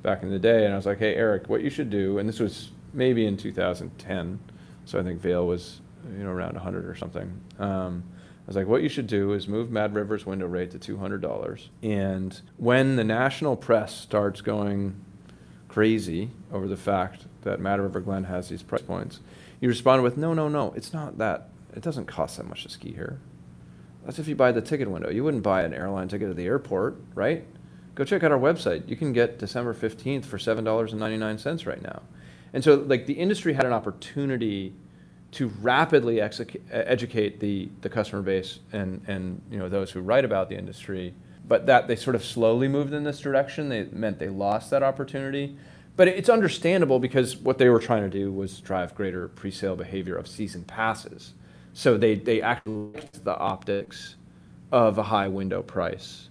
[0.03, 2.29] back in the day, and I was like, hey, Eric, what you should do, and
[2.29, 4.39] this was maybe in 2010,
[4.85, 5.81] so I think Vail was
[6.17, 7.33] you know around 100 or something.
[7.61, 8.03] Um,
[8.45, 11.69] I was like, what you should do is move Mad River's window rate to $200.
[11.83, 14.97] And when the national press starts going
[15.69, 19.21] crazy over the fact that Mad River Glen has these price points,
[19.61, 21.51] you respond with, no, no, no, it's not that.
[21.75, 23.21] It doesn't cost that much to ski here.
[24.05, 25.09] That's if you buy the ticket window.
[25.09, 27.45] You wouldn't buy an airline ticket at the airport, right?
[27.95, 28.89] Go check out our website.
[28.89, 32.03] You can get December 15th for $7.99 right now.
[32.53, 34.75] And so, like, the industry had an opportunity
[35.33, 40.49] to rapidly educate the, the customer base and, and you know, those who write about
[40.49, 41.15] the industry.
[41.49, 43.69] But that they sort of slowly moved in this direction.
[43.69, 45.57] They meant they lost that opportunity.
[45.97, 50.17] But it's understandable because what they were trying to do was drive greater pre-sale behavior
[50.17, 51.35] of season passes.
[51.73, 54.17] So they, they actually liked the optics
[54.71, 56.29] of a high window price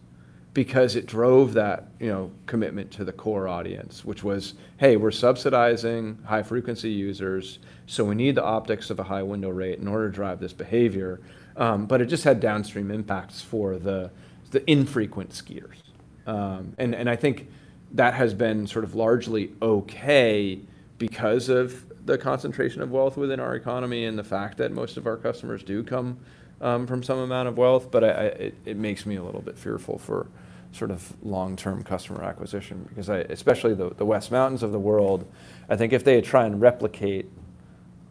[0.53, 5.11] because it drove that you know commitment to the core audience, which was, hey, we're
[5.11, 9.87] subsidizing high frequency users, so we need the optics of a high window rate in
[9.87, 11.21] order to drive this behavior.
[11.55, 14.11] Um, but it just had downstream impacts for the
[14.51, 15.81] the infrequent skiers,
[16.27, 17.47] um, and and I think
[17.93, 20.59] that has been sort of largely okay
[20.97, 25.07] because of the concentration of wealth within our economy and the fact that most of
[25.07, 26.17] our customers do come
[26.61, 27.91] um, from some amount of wealth.
[27.91, 30.27] But I, I, it, it makes me a little bit fearful for
[30.71, 35.29] sort of long-term customer acquisition because I, especially the, the West Mountains of the world,
[35.69, 37.29] I think if they try and replicate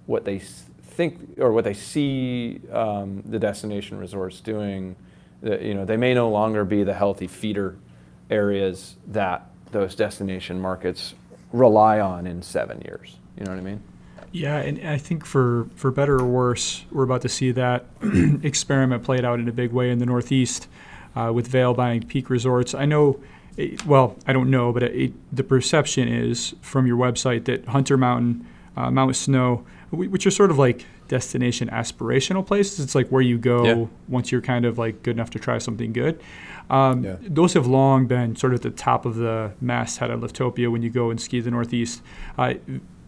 [0.06, 4.96] what they think or what they see um, the destination resorts doing,
[5.42, 7.76] you know, they may no longer be the healthy feeder
[8.28, 11.14] areas that those destination markets
[11.52, 13.16] rely on in seven years.
[13.38, 13.82] You know what I mean?
[14.32, 17.86] Yeah, and I think for, for better or worse, we're about to see that
[18.42, 20.68] experiment played out in a big way in the Northeast
[21.16, 22.72] uh, with Vail buying Peak Resorts.
[22.72, 23.20] I know,
[23.56, 27.96] it, well, I don't know, but it, the perception is from your website that Hunter
[27.96, 32.78] Mountain, uh, Mount Snow, which are sort of like destination aspirational places.
[32.78, 33.86] It's like where you go yeah.
[34.06, 36.20] once you're kind of like good enough to try something good.
[36.70, 37.16] Um, yeah.
[37.20, 40.82] Those have long been sort of at the top of the masthead at Liftopia when
[40.82, 42.00] you go and ski the Northeast.
[42.38, 42.54] Uh,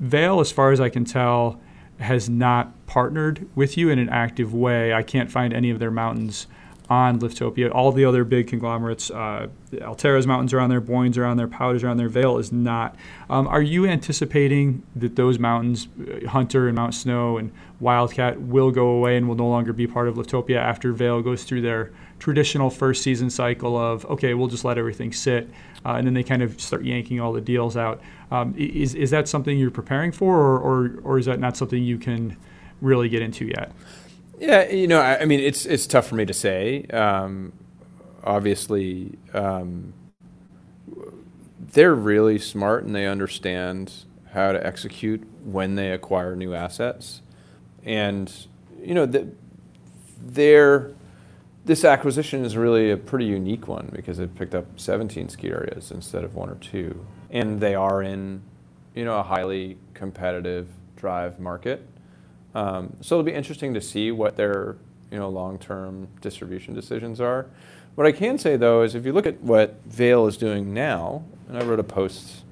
[0.02, 1.60] Vail, as far as I can tell,
[1.98, 4.92] has not partnered with you in an active way.
[4.92, 6.48] I can't find any of their mountains
[6.90, 7.72] on Liftopia.
[7.72, 9.46] All the other big conglomerates, uh,
[9.80, 12.50] Alterra's mountains are on there, Boynes are on there, Powders are on there, Vail is
[12.50, 12.96] not.
[13.30, 18.72] Um, are you anticipating that those mountains, uh, Hunter and Mount Snow and Wildcat, will
[18.72, 21.92] go away and will no longer be part of Liftopia after Vail goes through their
[22.18, 25.48] traditional first season cycle of, okay, we'll just let everything sit,
[25.86, 28.02] uh, and then they kind of start yanking all the deals out?
[28.32, 31.84] Um, is, is that something you're preparing for, or, or, or is that not something
[31.84, 32.38] you can
[32.80, 33.72] really get into yet?
[34.38, 36.84] Yeah, you know, I, I mean, it's it's tough for me to say.
[36.86, 37.52] Um,
[38.24, 39.92] obviously, um,
[41.60, 43.92] they're really smart and they understand
[44.32, 47.20] how to execute when they acquire new assets,
[47.84, 48.32] and
[48.82, 49.28] you know, the,
[50.18, 50.92] their
[51.66, 55.90] this acquisition is really a pretty unique one because it picked up 17 ski areas
[55.90, 58.42] instead of one or two, and they are in,
[58.94, 61.86] you know, a highly competitive drive market.
[62.54, 64.76] Um, so it'll be interesting to see what their
[65.10, 67.46] you know long-term distribution decisions are.
[67.94, 71.24] What I can say though is if you look at what Vail is doing now,
[71.48, 72.44] and I wrote a post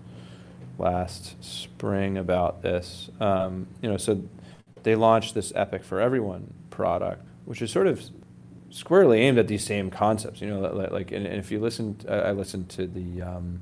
[0.79, 3.11] last spring about this.
[3.21, 4.23] Um, you know, so
[4.83, 8.03] they launched this Epic for Everyone product, which is sort of
[8.71, 10.41] squarely aimed at these same concepts.
[10.41, 10.61] You know,
[10.91, 13.61] like and, if you listen, I listened to the um,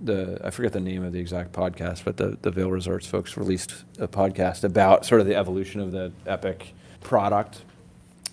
[0.00, 3.36] the I forget the name of the exact podcast, but the the Vail Resorts folks
[3.36, 7.62] released a podcast about sort of the evolution of the Epic product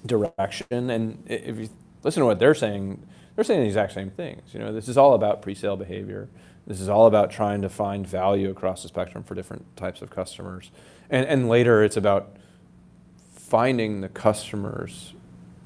[0.05, 0.89] direction.
[0.89, 1.69] And if you
[2.03, 3.05] listen to what they're saying,
[3.35, 4.53] they're saying the exact same things.
[4.53, 6.29] You know, this is all about pre-sale behavior.
[6.67, 10.09] This is all about trying to find value across the spectrum for different types of
[10.09, 10.71] customers.
[11.09, 12.37] And and later it's about
[13.33, 15.13] finding the customers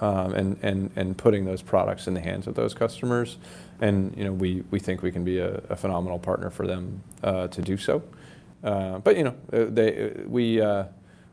[0.01, 3.37] um, and, and, and putting those products in the hands of those customers
[3.81, 7.03] and you know we, we think we can be a, a phenomenal partner for them
[7.23, 8.03] uh, to do so.
[8.63, 10.85] Uh, but you know uh, they uh, we uh,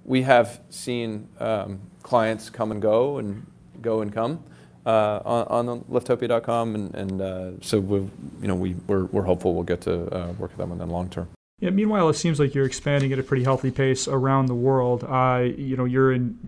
[0.05, 3.47] we have seen um, clients come and go and
[3.83, 4.43] go and come
[4.85, 9.65] uh, on, on liftopia.com and, and so we you know we we're, we're hopeful we'll
[9.65, 11.29] get to work with them in the long term.
[11.59, 15.03] Yeah, meanwhile, it seems like you're expanding at a pretty healthy pace around the world.
[15.03, 16.39] You know, you're in,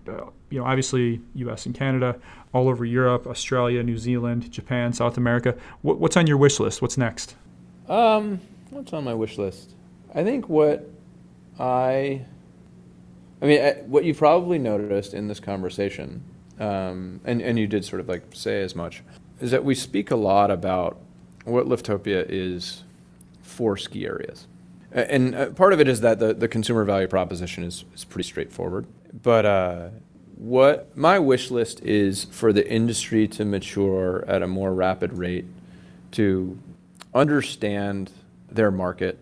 [0.51, 1.65] you know, obviously U.S.
[1.65, 2.15] and Canada,
[2.53, 5.55] all over Europe, Australia, New Zealand, Japan, South America.
[5.81, 6.81] What, what's on your wish list?
[6.81, 7.35] What's next?
[7.87, 8.39] Um,
[8.69, 9.75] what's on my wish list?
[10.13, 10.89] I think what
[11.59, 12.25] I,
[13.41, 16.23] I mean, I, what you probably noticed in this conversation,
[16.59, 19.03] um, and and you did sort of like say as much,
[19.39, 20.97] is that we speak a lot about
[21.45, 22.83] what Liftopia is
[23.41, 24.47] for ski areas.
[24.91, 28.27] And uh, part of it is that the, the consumer value proposition is, is pretty
[28.27, 28.87] straightforward.
[29.21, 29.89] But uh,
[30.39, 35.45] what my wish list is for the industry to mature at a more rapid rate,
[36.11, 36.57] to
[37.13, 38.09] understand
[38.49, 39.19] their market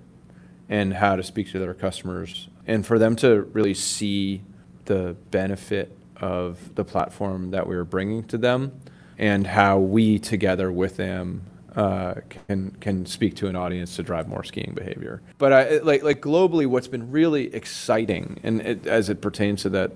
[0.70, 4.42] and how to speak to their customers, and for them to really see
[4.86, 8.80] the benefit of the platform that we are bringing to them
[9.18, 11.42] and how we together with them
[11.76, 12.16] uh,
[12.48, 15.22] can can speak to an audience to drive more skiing behavior.
[15.38, 19.70] But I, like like globally, what's been really exciting, and it, as it pertains to
[19.70, 19.92] that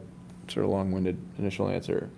[0.51, 2.09] sort of long-winded initial answer,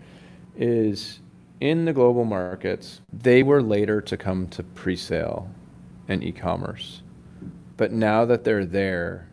[0.58, 1.20] is
[1.60, 5.50] in the global markets, they were later to come to pre-sale
[6.08, 7.02] and e-commerce,
[7.78, 9.28] but now that they're there,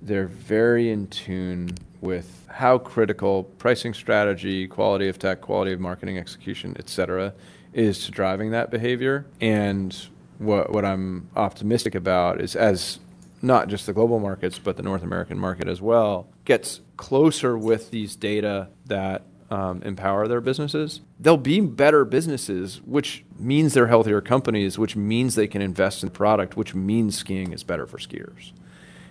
[0.00, 1.70] they're very in tune
[2.00, 7.32] with how critical pricing strategy, quality of tech, quality of marketing execution, et cetera,
[7.72, 9.24] is to driving that behavior.
[9.40, 9.96] And
[10.38, 12.98] what, what I'm optimistic about is as
[13.40, 17.90] not just the global markets, but the North American market as well, gets closer with
[17.90, 24.20] these data that um, empower their businesses, they'll be better businesses, which means they're healthier
[24.20, 28.52] companies, which means they can invest in product, which means skiing is better for skiers.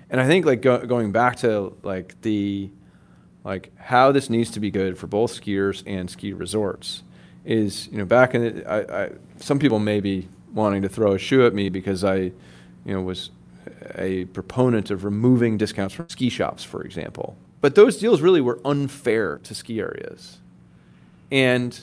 [0.10, 2.70] And I think like go, going back to like the
[3.44, 7.04] like how this needs to be good for both skiers and ski resorts
[7.44, 11.12] is you know back in the, I, I, some people may be wanting to throw
[11.12, 12.34] a shoe at me because I you
[12.86, 13.32] know was
[13.96, 18.60] a proponent of removing discounts from ski shops for example but those deals really were
[18.66, 20.40] unfair to ski areas.
[21.32, 21.80] And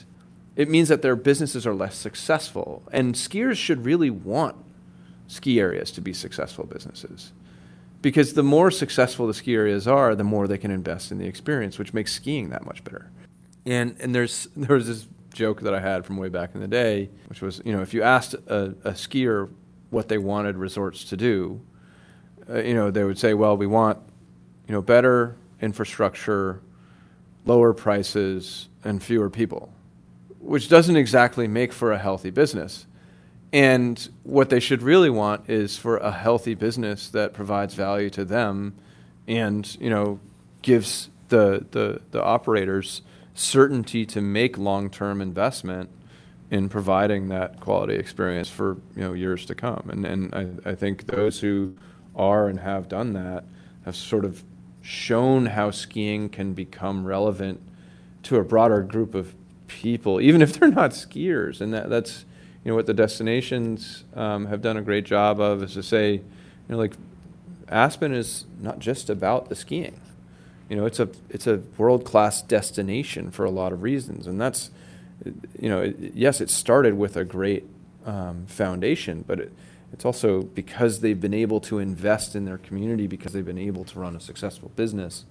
[0.55, 2.83] it means that their businesses are less successful.
[2.91, 4.57] And skiers should really want
[5.27, 7.31] ski areas to be successful businesses.
[8.01, 11.27] Because the more successful the ski areas are, the more they can invest in the
[11.27, 13.09] experience, which makes skiing that much better.
[13.65, 16.67] And and there's there was this joke that I had from way back in the
[16.67, 19.49] day, which was you know if you asked a, a skier
[19.89, 21.61] what they wanted resorts to do,
[22.49, 23.99] uh, you know they would say, well, we want
[24.67, 26.61] you know better infrastructure,
[27.45, 29.73] lower prices, and fewer people,
[30.39, 32.85] which doesn't exactly make for a healthy business.
[33.51, 38.23] And what they should really want is for a healthy business that provides value to
[38.23, 38.75] them
[39.27, 40.19] and, you know,
[40.61, 43.01] gives the, the, the operators
[43.33, 45.89] certainty to make long-term investment
[46.51, 49.89] in providing that quality experience for, you know, years to come.
[49.91, 51.75] And, and I, I think those who
[52.15, 53.45] are and have done that
[53.85, 54.43] have sort of
[54.89, 57.61] shown how skiing can become relevant
[58.23, 59.35] to a broader group of
[59.67, 61.61] people, even if they're not skiers.
[61.61, 62.25] And that, that's
[62.63, 66.13] you know what the destinations um, have done a great job of is to say,
[66.13, 66.23] you
[66.67, 66.93] know, like
[67.67, 70.01] Aspen is not just about the skiing.
[70.69, 74.41] You know, it's a it's a world class destination for a lot of reasons, and
[74.41, 74.71] that's,
[75.59, 77.63] you know, it, yes, it started with a great
[78.07, 79.53] um, foundation, but it,
[79.91, 83.83] it's also because they've been able to invest in their community because they've been able
[83.85, 85.25] to run a successful business.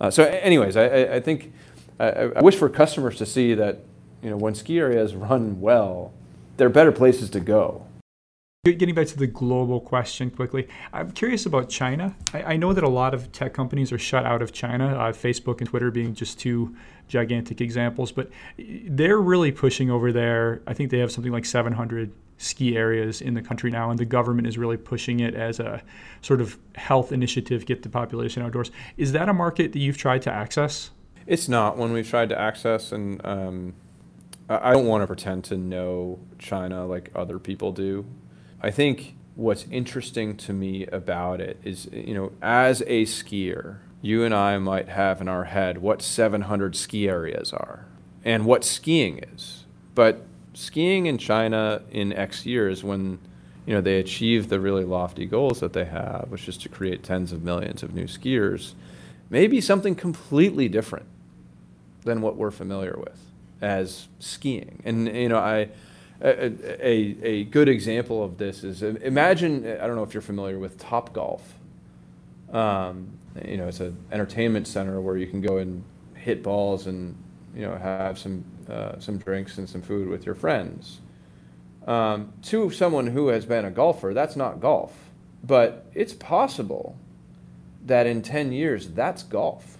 [0.00, 1.52] Uh, so, anyways, I, I think
[1.98, 3.80] I, I wish for customers to see that
[4.22, 6.12] you know when ski areas run well
[6.56, 7.86] they're better places to go.
[8.64, 12.16] Getting back to the global question quickly, I'm curious about China.
[12.34, 15.12] I, I know that a lot of tech companies are shut out of China, uh,
[15.12, 16.74] Facebook and Twitter being just two
[17.06, 18.28] gigantic examples, but
[18.58, 20.62] they're really pushing over there.
[20.66, 24.04] I think they have something like 700 ski areas in the country now, and the
[24.04, 25.82] government is really pushing it as a
[26.20, 28.70] sort of health initiative, get the population outdoors.
[28.96, 30.90] Is that a market that you've tried to access?
[31.26, 33.74] It's not one we've tried to access, and um,
[34.48, 38.06] I don't want to pretend to know China like other people do.
[38.62, 44.24] I think what's interesting to me about it is, you know, as a skier, you
[44.24, 47.86] and I might have in our head what 700 ski areas are
[48.24, 49.64] and what skiing is.
[49.94, 50.24] But
[50.56, 53.18] skiing in China in X years, when
[53.66, 57.02] you know they achieve the really lofty goals that they have, which is to create
[57.02, 58.72] tens of millions of new skiers,
[59.28, 61.06] may be something completely different
[62.04, 63.18] than what we're familiar with
[63.60, 64.82] as skiing.
[64.84, 65.68] And you know, I
[66.22, 70.58] a, a, a good example of this is imagine I don't know if you're familiar
[70.58, 71.42] with Topgolf.
[72.50, 75.84] Um, you know, it's an entertainment center where you can go and
[76.14, 77.14] hit balls and
[77.56, 81.00] you know have some uh, some drinks and some food with your friends.
[81.86, 84.92] Um, to someone who has been a golfer, that's not golf,
[85.44, 86.96] but it's possible
[87.86, 89.78] that in 10 years that's golf.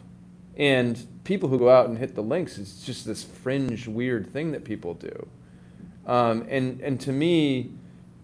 [0.56, 4.52] And people who go out and hit the links, it's just this fringe, weird thing
[4.52, 5.28] that people do.
[6.06, 7.72] Um, and, and to me,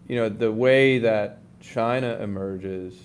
[0.08, 2.98] you know, the way that China emerges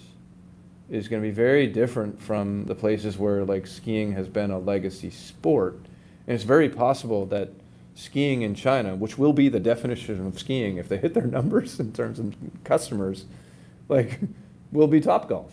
[0.89, 4.59] is going to be very different from the places where like skiing has been a
[4.59, 5.86] legacy sport.
[6.27, 7.51] And it's very possible that
[7.95, 11.79] skiing in China, which will be the definition of skiing if they hit their numbers
[11.79, 13.25] in terms of customers,
[13.89, 14.19] like
[14.71, 15.49] will be Topgolf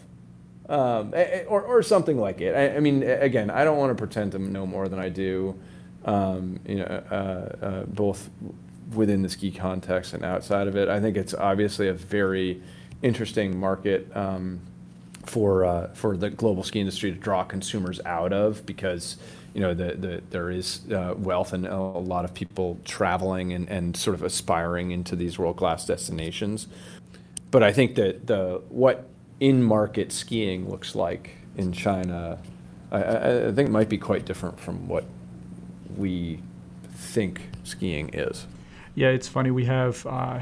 [0.68, 1.14] Um,
[1.48, 2.54] or, or something like it.
[2.54, 5.58] I, I, mean, again, I don't want to pretend to know more than I do,
[6.04, 8.28] um, you know, uh, uh, both
[8.92, 10.88] within the ski context and outside of it.
[10.88, 12.62] I think it's obviously a very
[13.02, 14.60] interesting market um,
[15.24, 19.16] for uh, for the global ski industry to draw consumers out of because
[19.54, 23.68] you know the, the there is uh, wealth and a lot of people traveling and,
[23.68, 26.66] and sort of aspiring into these world class destinations.
[27.50, 32.38] But I think that the what in market skiing looks like in China,
[32.90, 35.04] I, I think might be quite different from what
[35.96, 36.40] we
[36.92, 38.46] think skiing is.
[38.96, 39.52] Yeah, it's funny.
[39.52, 40.40] We have uh,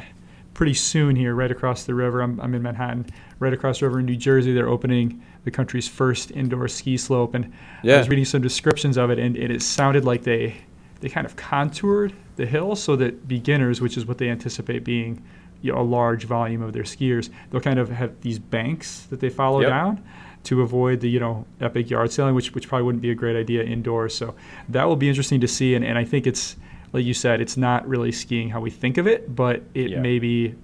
[0.54, 2.22] pretty soon here, right across the river.
[2.22, 3.06] I'm, I'm in Manhattan,
[3.38, 4.52] right across the river in New Jersey.
[4.52, 7.96] They're opening the country's first indoor ski slope, and yeah.
[7.96, 10.56] I was reading some descriptions of it, and, and it sounded like they
[11.00, 15.22] they kind of contoured the hill so that beginners, which is what they anticipate being
[15.60, 19.20] you know, a large volume of their skiers, they'll kind of have these banks that
[19.20, 19.70] they follow yep.
[19.70, 20.04] down
[20.44, 23.36] to avoid the you know epic yard sailing, which which probably wouldn't be a great
[23.36, 24.14] idea indoors.
[24.14, 24.34] So
[24.68, 26.56] that will be interesting to see, and, and I think it's
[26.92, 30.00] like you said, it's not really skiing how we think of it, but it yeah.
[30.00, 30.54] may be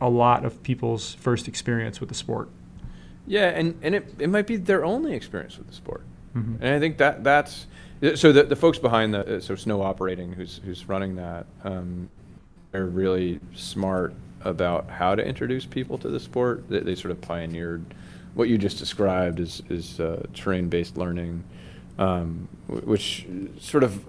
[0.00, 2.48] a lot of people's first experience with the sport.
[3.28, 6.02] Yeah, and, and it, it might be their only experience with the sport.
[6.34, 6.62] Mm-hmm.
[6.62, 7.66] And I think that that's
[8.14, 12.08] so the, the folks behind the so Snow Operating who's who's running that um,
[12.74, 16.68] are really smart about how to introduce people to the sport.
[16.68, 17.84] They, they sort of pioneered
[18.34, 21.44] what you just described is is uh, terrain based learning,
[21.98, 23.26] um, which
[23.58, 24.04] sort of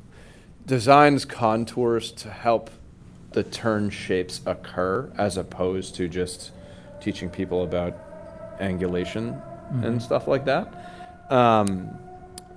[0.65, 2.69] designs contours to help
[3.31, 6.51] the turn shapes occur as opposed to just
[7.01, 7.97] teaching people about
[8.59, 9.83] angulation mm-hmm.
[9.83, 10.67] and stuff like that.
[11.29, 11.97] Um,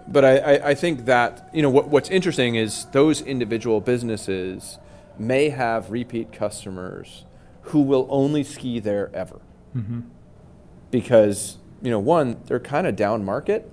[0.08, 4.78] but I, I, I, think that you know what, what's interesting is those individual businesses
[5.18, 7.24] may have repeat customers
[7.62, 9.40] who will only ski there ever
[9.76, 10.00] mm-hmm.
[10.90, 13.70] because you know one they're kind of down market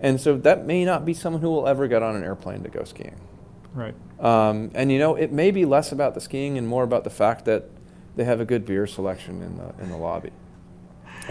[0.00, 2.68] and so that may not be someone who will ever get on an airplane to
[2.68, 3.18] go skiing
[3.74, 3.94] Right.
[4.18, 7.10] Um, and you know, it may be less about the skiing and more about the
[7.10, 7.64] fact that
[8.16, 10.30] they have a good beer selection in the in the lobby.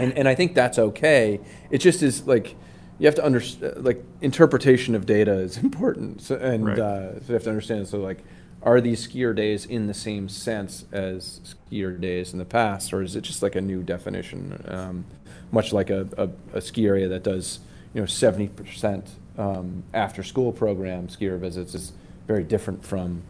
[0.00, 1.40] And and I think that's okay.
[1.70, 2.56] It just is like
[2.98, 6.78] you have to understand like interpretation of data is important, so, and right.
[6.78, 7.88] uh, so you have to understand.
[7.88, 8.22] So like,
[8.62, 13.02] are these skier days in the same sense as skier days in the past, or
[13.02, 15.04] is it just like a new definition, um,
[15.50, 17.60] much like a, a, a, ski area that does
[17.94, 21.92] you know seventy percent um, after school program skier visits is
[22.26, 23.22] very different from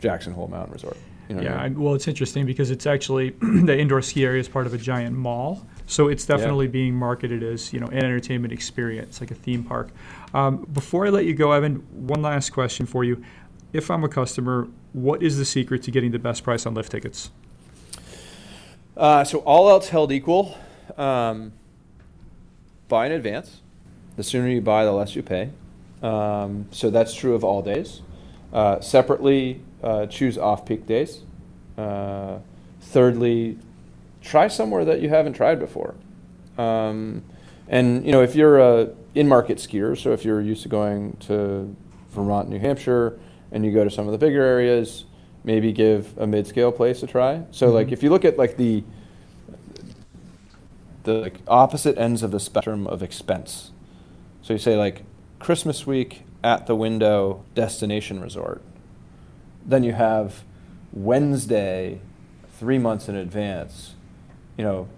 [0.00, 0.96] Jackson Hole Mountain Resort.
[1.28, 1.80] You know yeah, I mean?
[1.80, 5.16] well, it's interesting because it's actually the indoor ski area is part of a giant
[5.16, 6.72] mall, so it's definitely yeah.
[6.72, 9.90] being marketed as you know an entertainment experience, like a theme park.
[10.32, 13.22] Um, before I let you go, Evan, one last question for you:
[13.74, 16.90] If I'm a customer, what is the secret to getting the best price on lift
[16.90, 17.30] tickets?
[18.96, 20.56] Uh, so all else held equal,
[20.96, 21.52] um,
[22.88, 23.60] buy in advance.
[24.16, 25.50] The sooner you buy, the less you pay.
[26.02, 28.00] Um, so that's true of all days.
[28.52, 31.22] Uh, separately, uh, choose off-peak days.
[31.78, 32.38] Uh,
[32.80, 33.58] thirdly,
[34.22, 35.94] try somewhere that you haven't tried before.
[36.58, 37.24] Um,
[37.68, 41.74] and you know, if you're a in-market skier, so if you're used to going to
[42.10, 43.18] Vermont, New Hampshire,
[43.50, 45.04] and you go to some of the bigger areas,
[45.44, 47.42] maybe give a mid-scale place a try.
[47.50, 47.74] So, mm-hmm.
[47.74, 48.84] like, if you look at like the
[51.04, 53.72] the like, opposite ends of the spectrum of expense,
[54.40, 55.02] so you say like
[55.40, 58.62] Christmas week at the window destination resort.
[59.64, 60.42] Then you have
[60.92, 62.00] Wednesday,
[62.58, 63.91] three months in advance,
[64.62, 64.88] you know,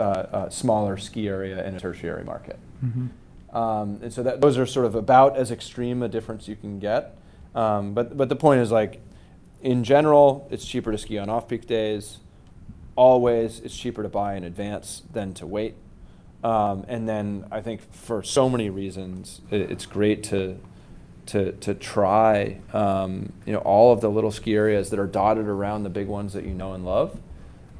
[0.00, 2.56] uh, smaller ski area in a tertiary market.
[2.84, 3.56] Mm-hmm.
[3.56, 6.78] Um, and so that, those are sort of about as extreme a difference you can
[6.78, 7.18] get.
[7.52, 9.00] Um, but, but the point is like,
[9.60, 12.18] in general, it's cheaper to ski on off-peak days.
[12.94, 15.74] Always, it's cheaper to buy in advance than to wait.
[16.44, 20.60] Um, and then I think for so many reasons, it, it's great to
[21.26, 25.46] to, to try um, you know all of the little ski areas that are dotted
[25.46, 27.20] around the big ones that you know and love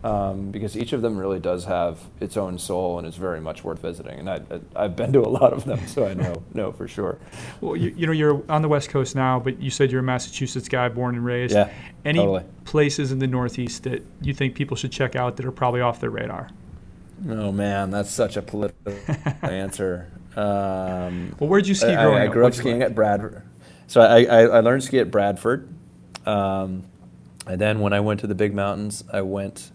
[0.05, 3.65] um, because each of them really does have its own soul and is very much
[3.65, 4.41] worth visiting and I,
[4.81, 7.19] have been to a lot of them so I know know for sure
[7.61, 10.05] well you, you know you're on the west coast now but you said you're a
[10.05, 11.73] Massachusetts guy born and raised yeah
[12.05, 12.45] any totally.
[12.65, 16.01] places in the northeast that you think people should check out that are probably off
[16.01, 16.49] their radar
[17.31, 18.95] oh man that's such a political
[19.43, 23.43] answer um, well, where'd you ski growing I, I grew up skiing at Bradford.
[23.89, 25.69] So I, I, I, learned to ski at Bradford.
[26.27, 26.85] Um,
[27.45, 29.73] and then when I went to the big mountains, I went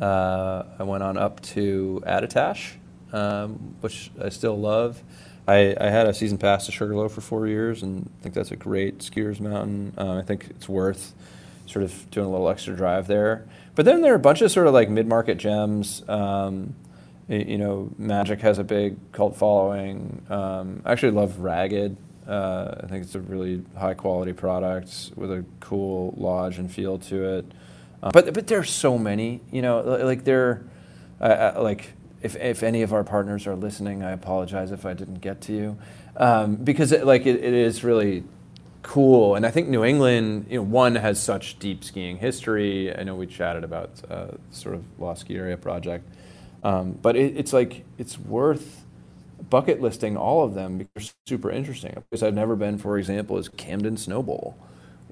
[0.00, 2.72] I went on up to Attitash,
[3.12, 5.02] um, which I still love.
[5.48, 8.52] I, I, had a season pass to Sugarloaf for four years, and I think that's
[8.52, 9.94] a great skiers mountain.
[9.98, 11.12] Uh, I think it's worth
[11.66, 13.46] sort of doing a little extra drive there.
[13.74, 16.08] But then there are a bunch of sort of like mid-market gems.
[16.08, 16.74] Um,
[17.28, 20.22] you know, Magic has a big cult following.
[20.28, 21.96] Um, I actually love Ragged.
[22.26, 26.98] Uh, I think it's a really high quality product with a cool lodge and feel
[26.98, 27.52] to it.
[28.02, 30.64] Uh, but but there's so many, you know, like there,
[31.20, 31.92] uh, like
[32.22, 35.52] if if any of our partners are listening, I apologize if I didn't get to
[35.52, 35.78] you,
[36.16, 38.24] um, because it, like it, it is really
[38.82, 39.34] cool.
[39.34, 42.94] And I think New England, you know, one has such deep skiing history.
[42.96, 46.08] I know we chatted about uh, sort of Lost Ski Area project,
[46.64, 48.84] um, but it, it's like it's worth
[49.50, 51.94] bucket listing all of them because they're super interesting.
[51.96, 54.56] A place I've never been, for example, is Camden Snow Bowl,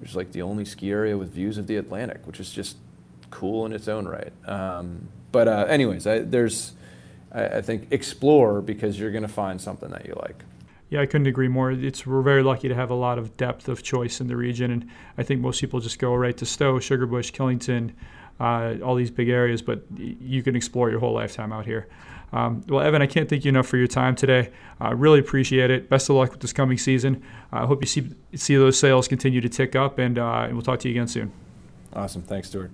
[0.01, 2.77] which is like the only ski area with views of the Atlantic, which is just
[3.31, 4.33] cool in its own right.
[4.47, 6.73] Um, but uh, anyways, I, there's
[7.33, 10.43] I, I think explore because you're going to find something that you like.
[10.91, 11.71] Yeah, I couldn't agree more.
[11.71, 14.71] It's we're very lucky to have a lot of depth of choice in the region,
[14.71, 14.89] and
[15.19, 17.93] I think most people just go right to Stowe, Sugarbush, Killington,
[18.41, 19.63] uh, all these big areas.
[19.63, 21.89] But you can explore your whole lifetime out here.
[22.33, 24.51] Um, well, Evan, I can't thank you enough for your time today.
[24.81, 25.89] I uh, really appreciate it.
[25.89, 27.23] Best of luck with this coming season.
[27.53, 30.53] I uh, hope you see see those sales continue to tick up, and, uh, and
[30.53, 31.33] we'll talk to you again soon.
[31.95, 32.23] Awesome.
[32.23, 32.71] Thanks, Stuart.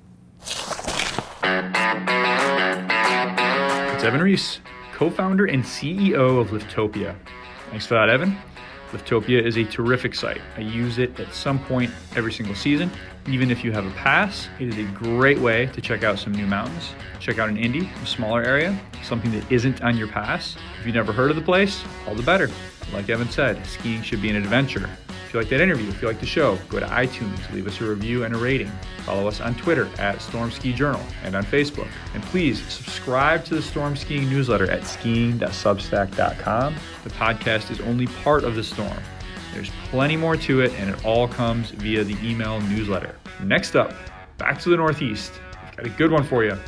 [3.95, 4.59] It's Evan Reece,
[4.93, 7.15] co-founder and CEO of Liftopia.
[7.71, 8.37] Thanks for that, Evan.
[8.91, 10.41] Liftopia is a terrific site.
[10.57, 12.91] I use it at some point every single season.
[13.27, 16.33] Even if you have a pass, it is a great way to check out some
[16.35, 16.93] new mountains.
[17.20, 20.57] Check out an Indy, a smaller area, something that isn't on your pass.
[20.79, 22.51] If you've never heard of the place, all the better.
[22.93, 24.91] Like Evan said, skiing should be an adventure
[25.27, 27.81] If you like that interview, if you like the show, go to iTunes, leave us
[27.81, 28.70] a review and a rating.
[29.07, 31.89] Follow us on Twitter at Storm Ski Journal and on Facebook.
[32.12, 36.75] And please subscribe to the Storm Skiing newsletter at skiing.substack.com.
[37.05, 38.99] The podcast is only part of the storm.
[39.55, 43.15] There's plenty more to it, and it all comes via the email newsletter.
[43.41, 43.95] Next up,
[44.37, 45.33] back to the Northeast.
[45.63, 46.59] We've got a good one for you.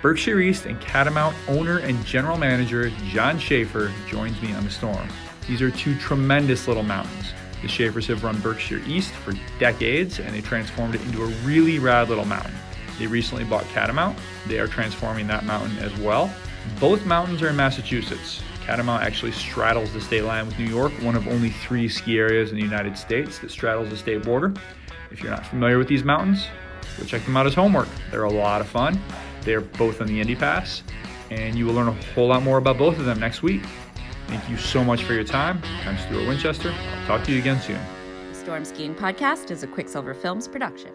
[0.00, 5.08] Berkshire East and Catamount owner and general manager Jon Schaefer joins me on the storm.
[5.46, 7.32] These are two tremendous little mountains.
[7.60, 11.78] The Schaefers have run Berkshire East for decades and they transformed it into a really
[11.78, 12.54] rad little mountain.
[12.98, 14.16] They recently bought Catamount.
[14.46, 16.32] They are transforming that mountain as well.
[16.78, 18.40] Both mountains are in Massachusetts.
[18.70, 22.52] Catamount actually straddles the state line with New York, one of only three ski areas
[22.52, 24.54] in the United States that straddles the state border.
[25.10, 26.46] If you're not familiar with these mountains,
[26.96, 27.88] go check them out as homework.
[28.12, 29.02] They're a lot of fun.
[29.40, 30.84] They're both on the Indy Pass,
[31.30, 33.62] and you will learn a whole lot more about both of them next week.
[34.28, 35.60] Thank you so much for your time.
[35.84, 36.70] I'm Stuart Winchester.
[36.70, 37.80] I'll talk to you again soon.
[38.28, 40.92] The Storm Skiing Podcast is a Quicksilver Films production.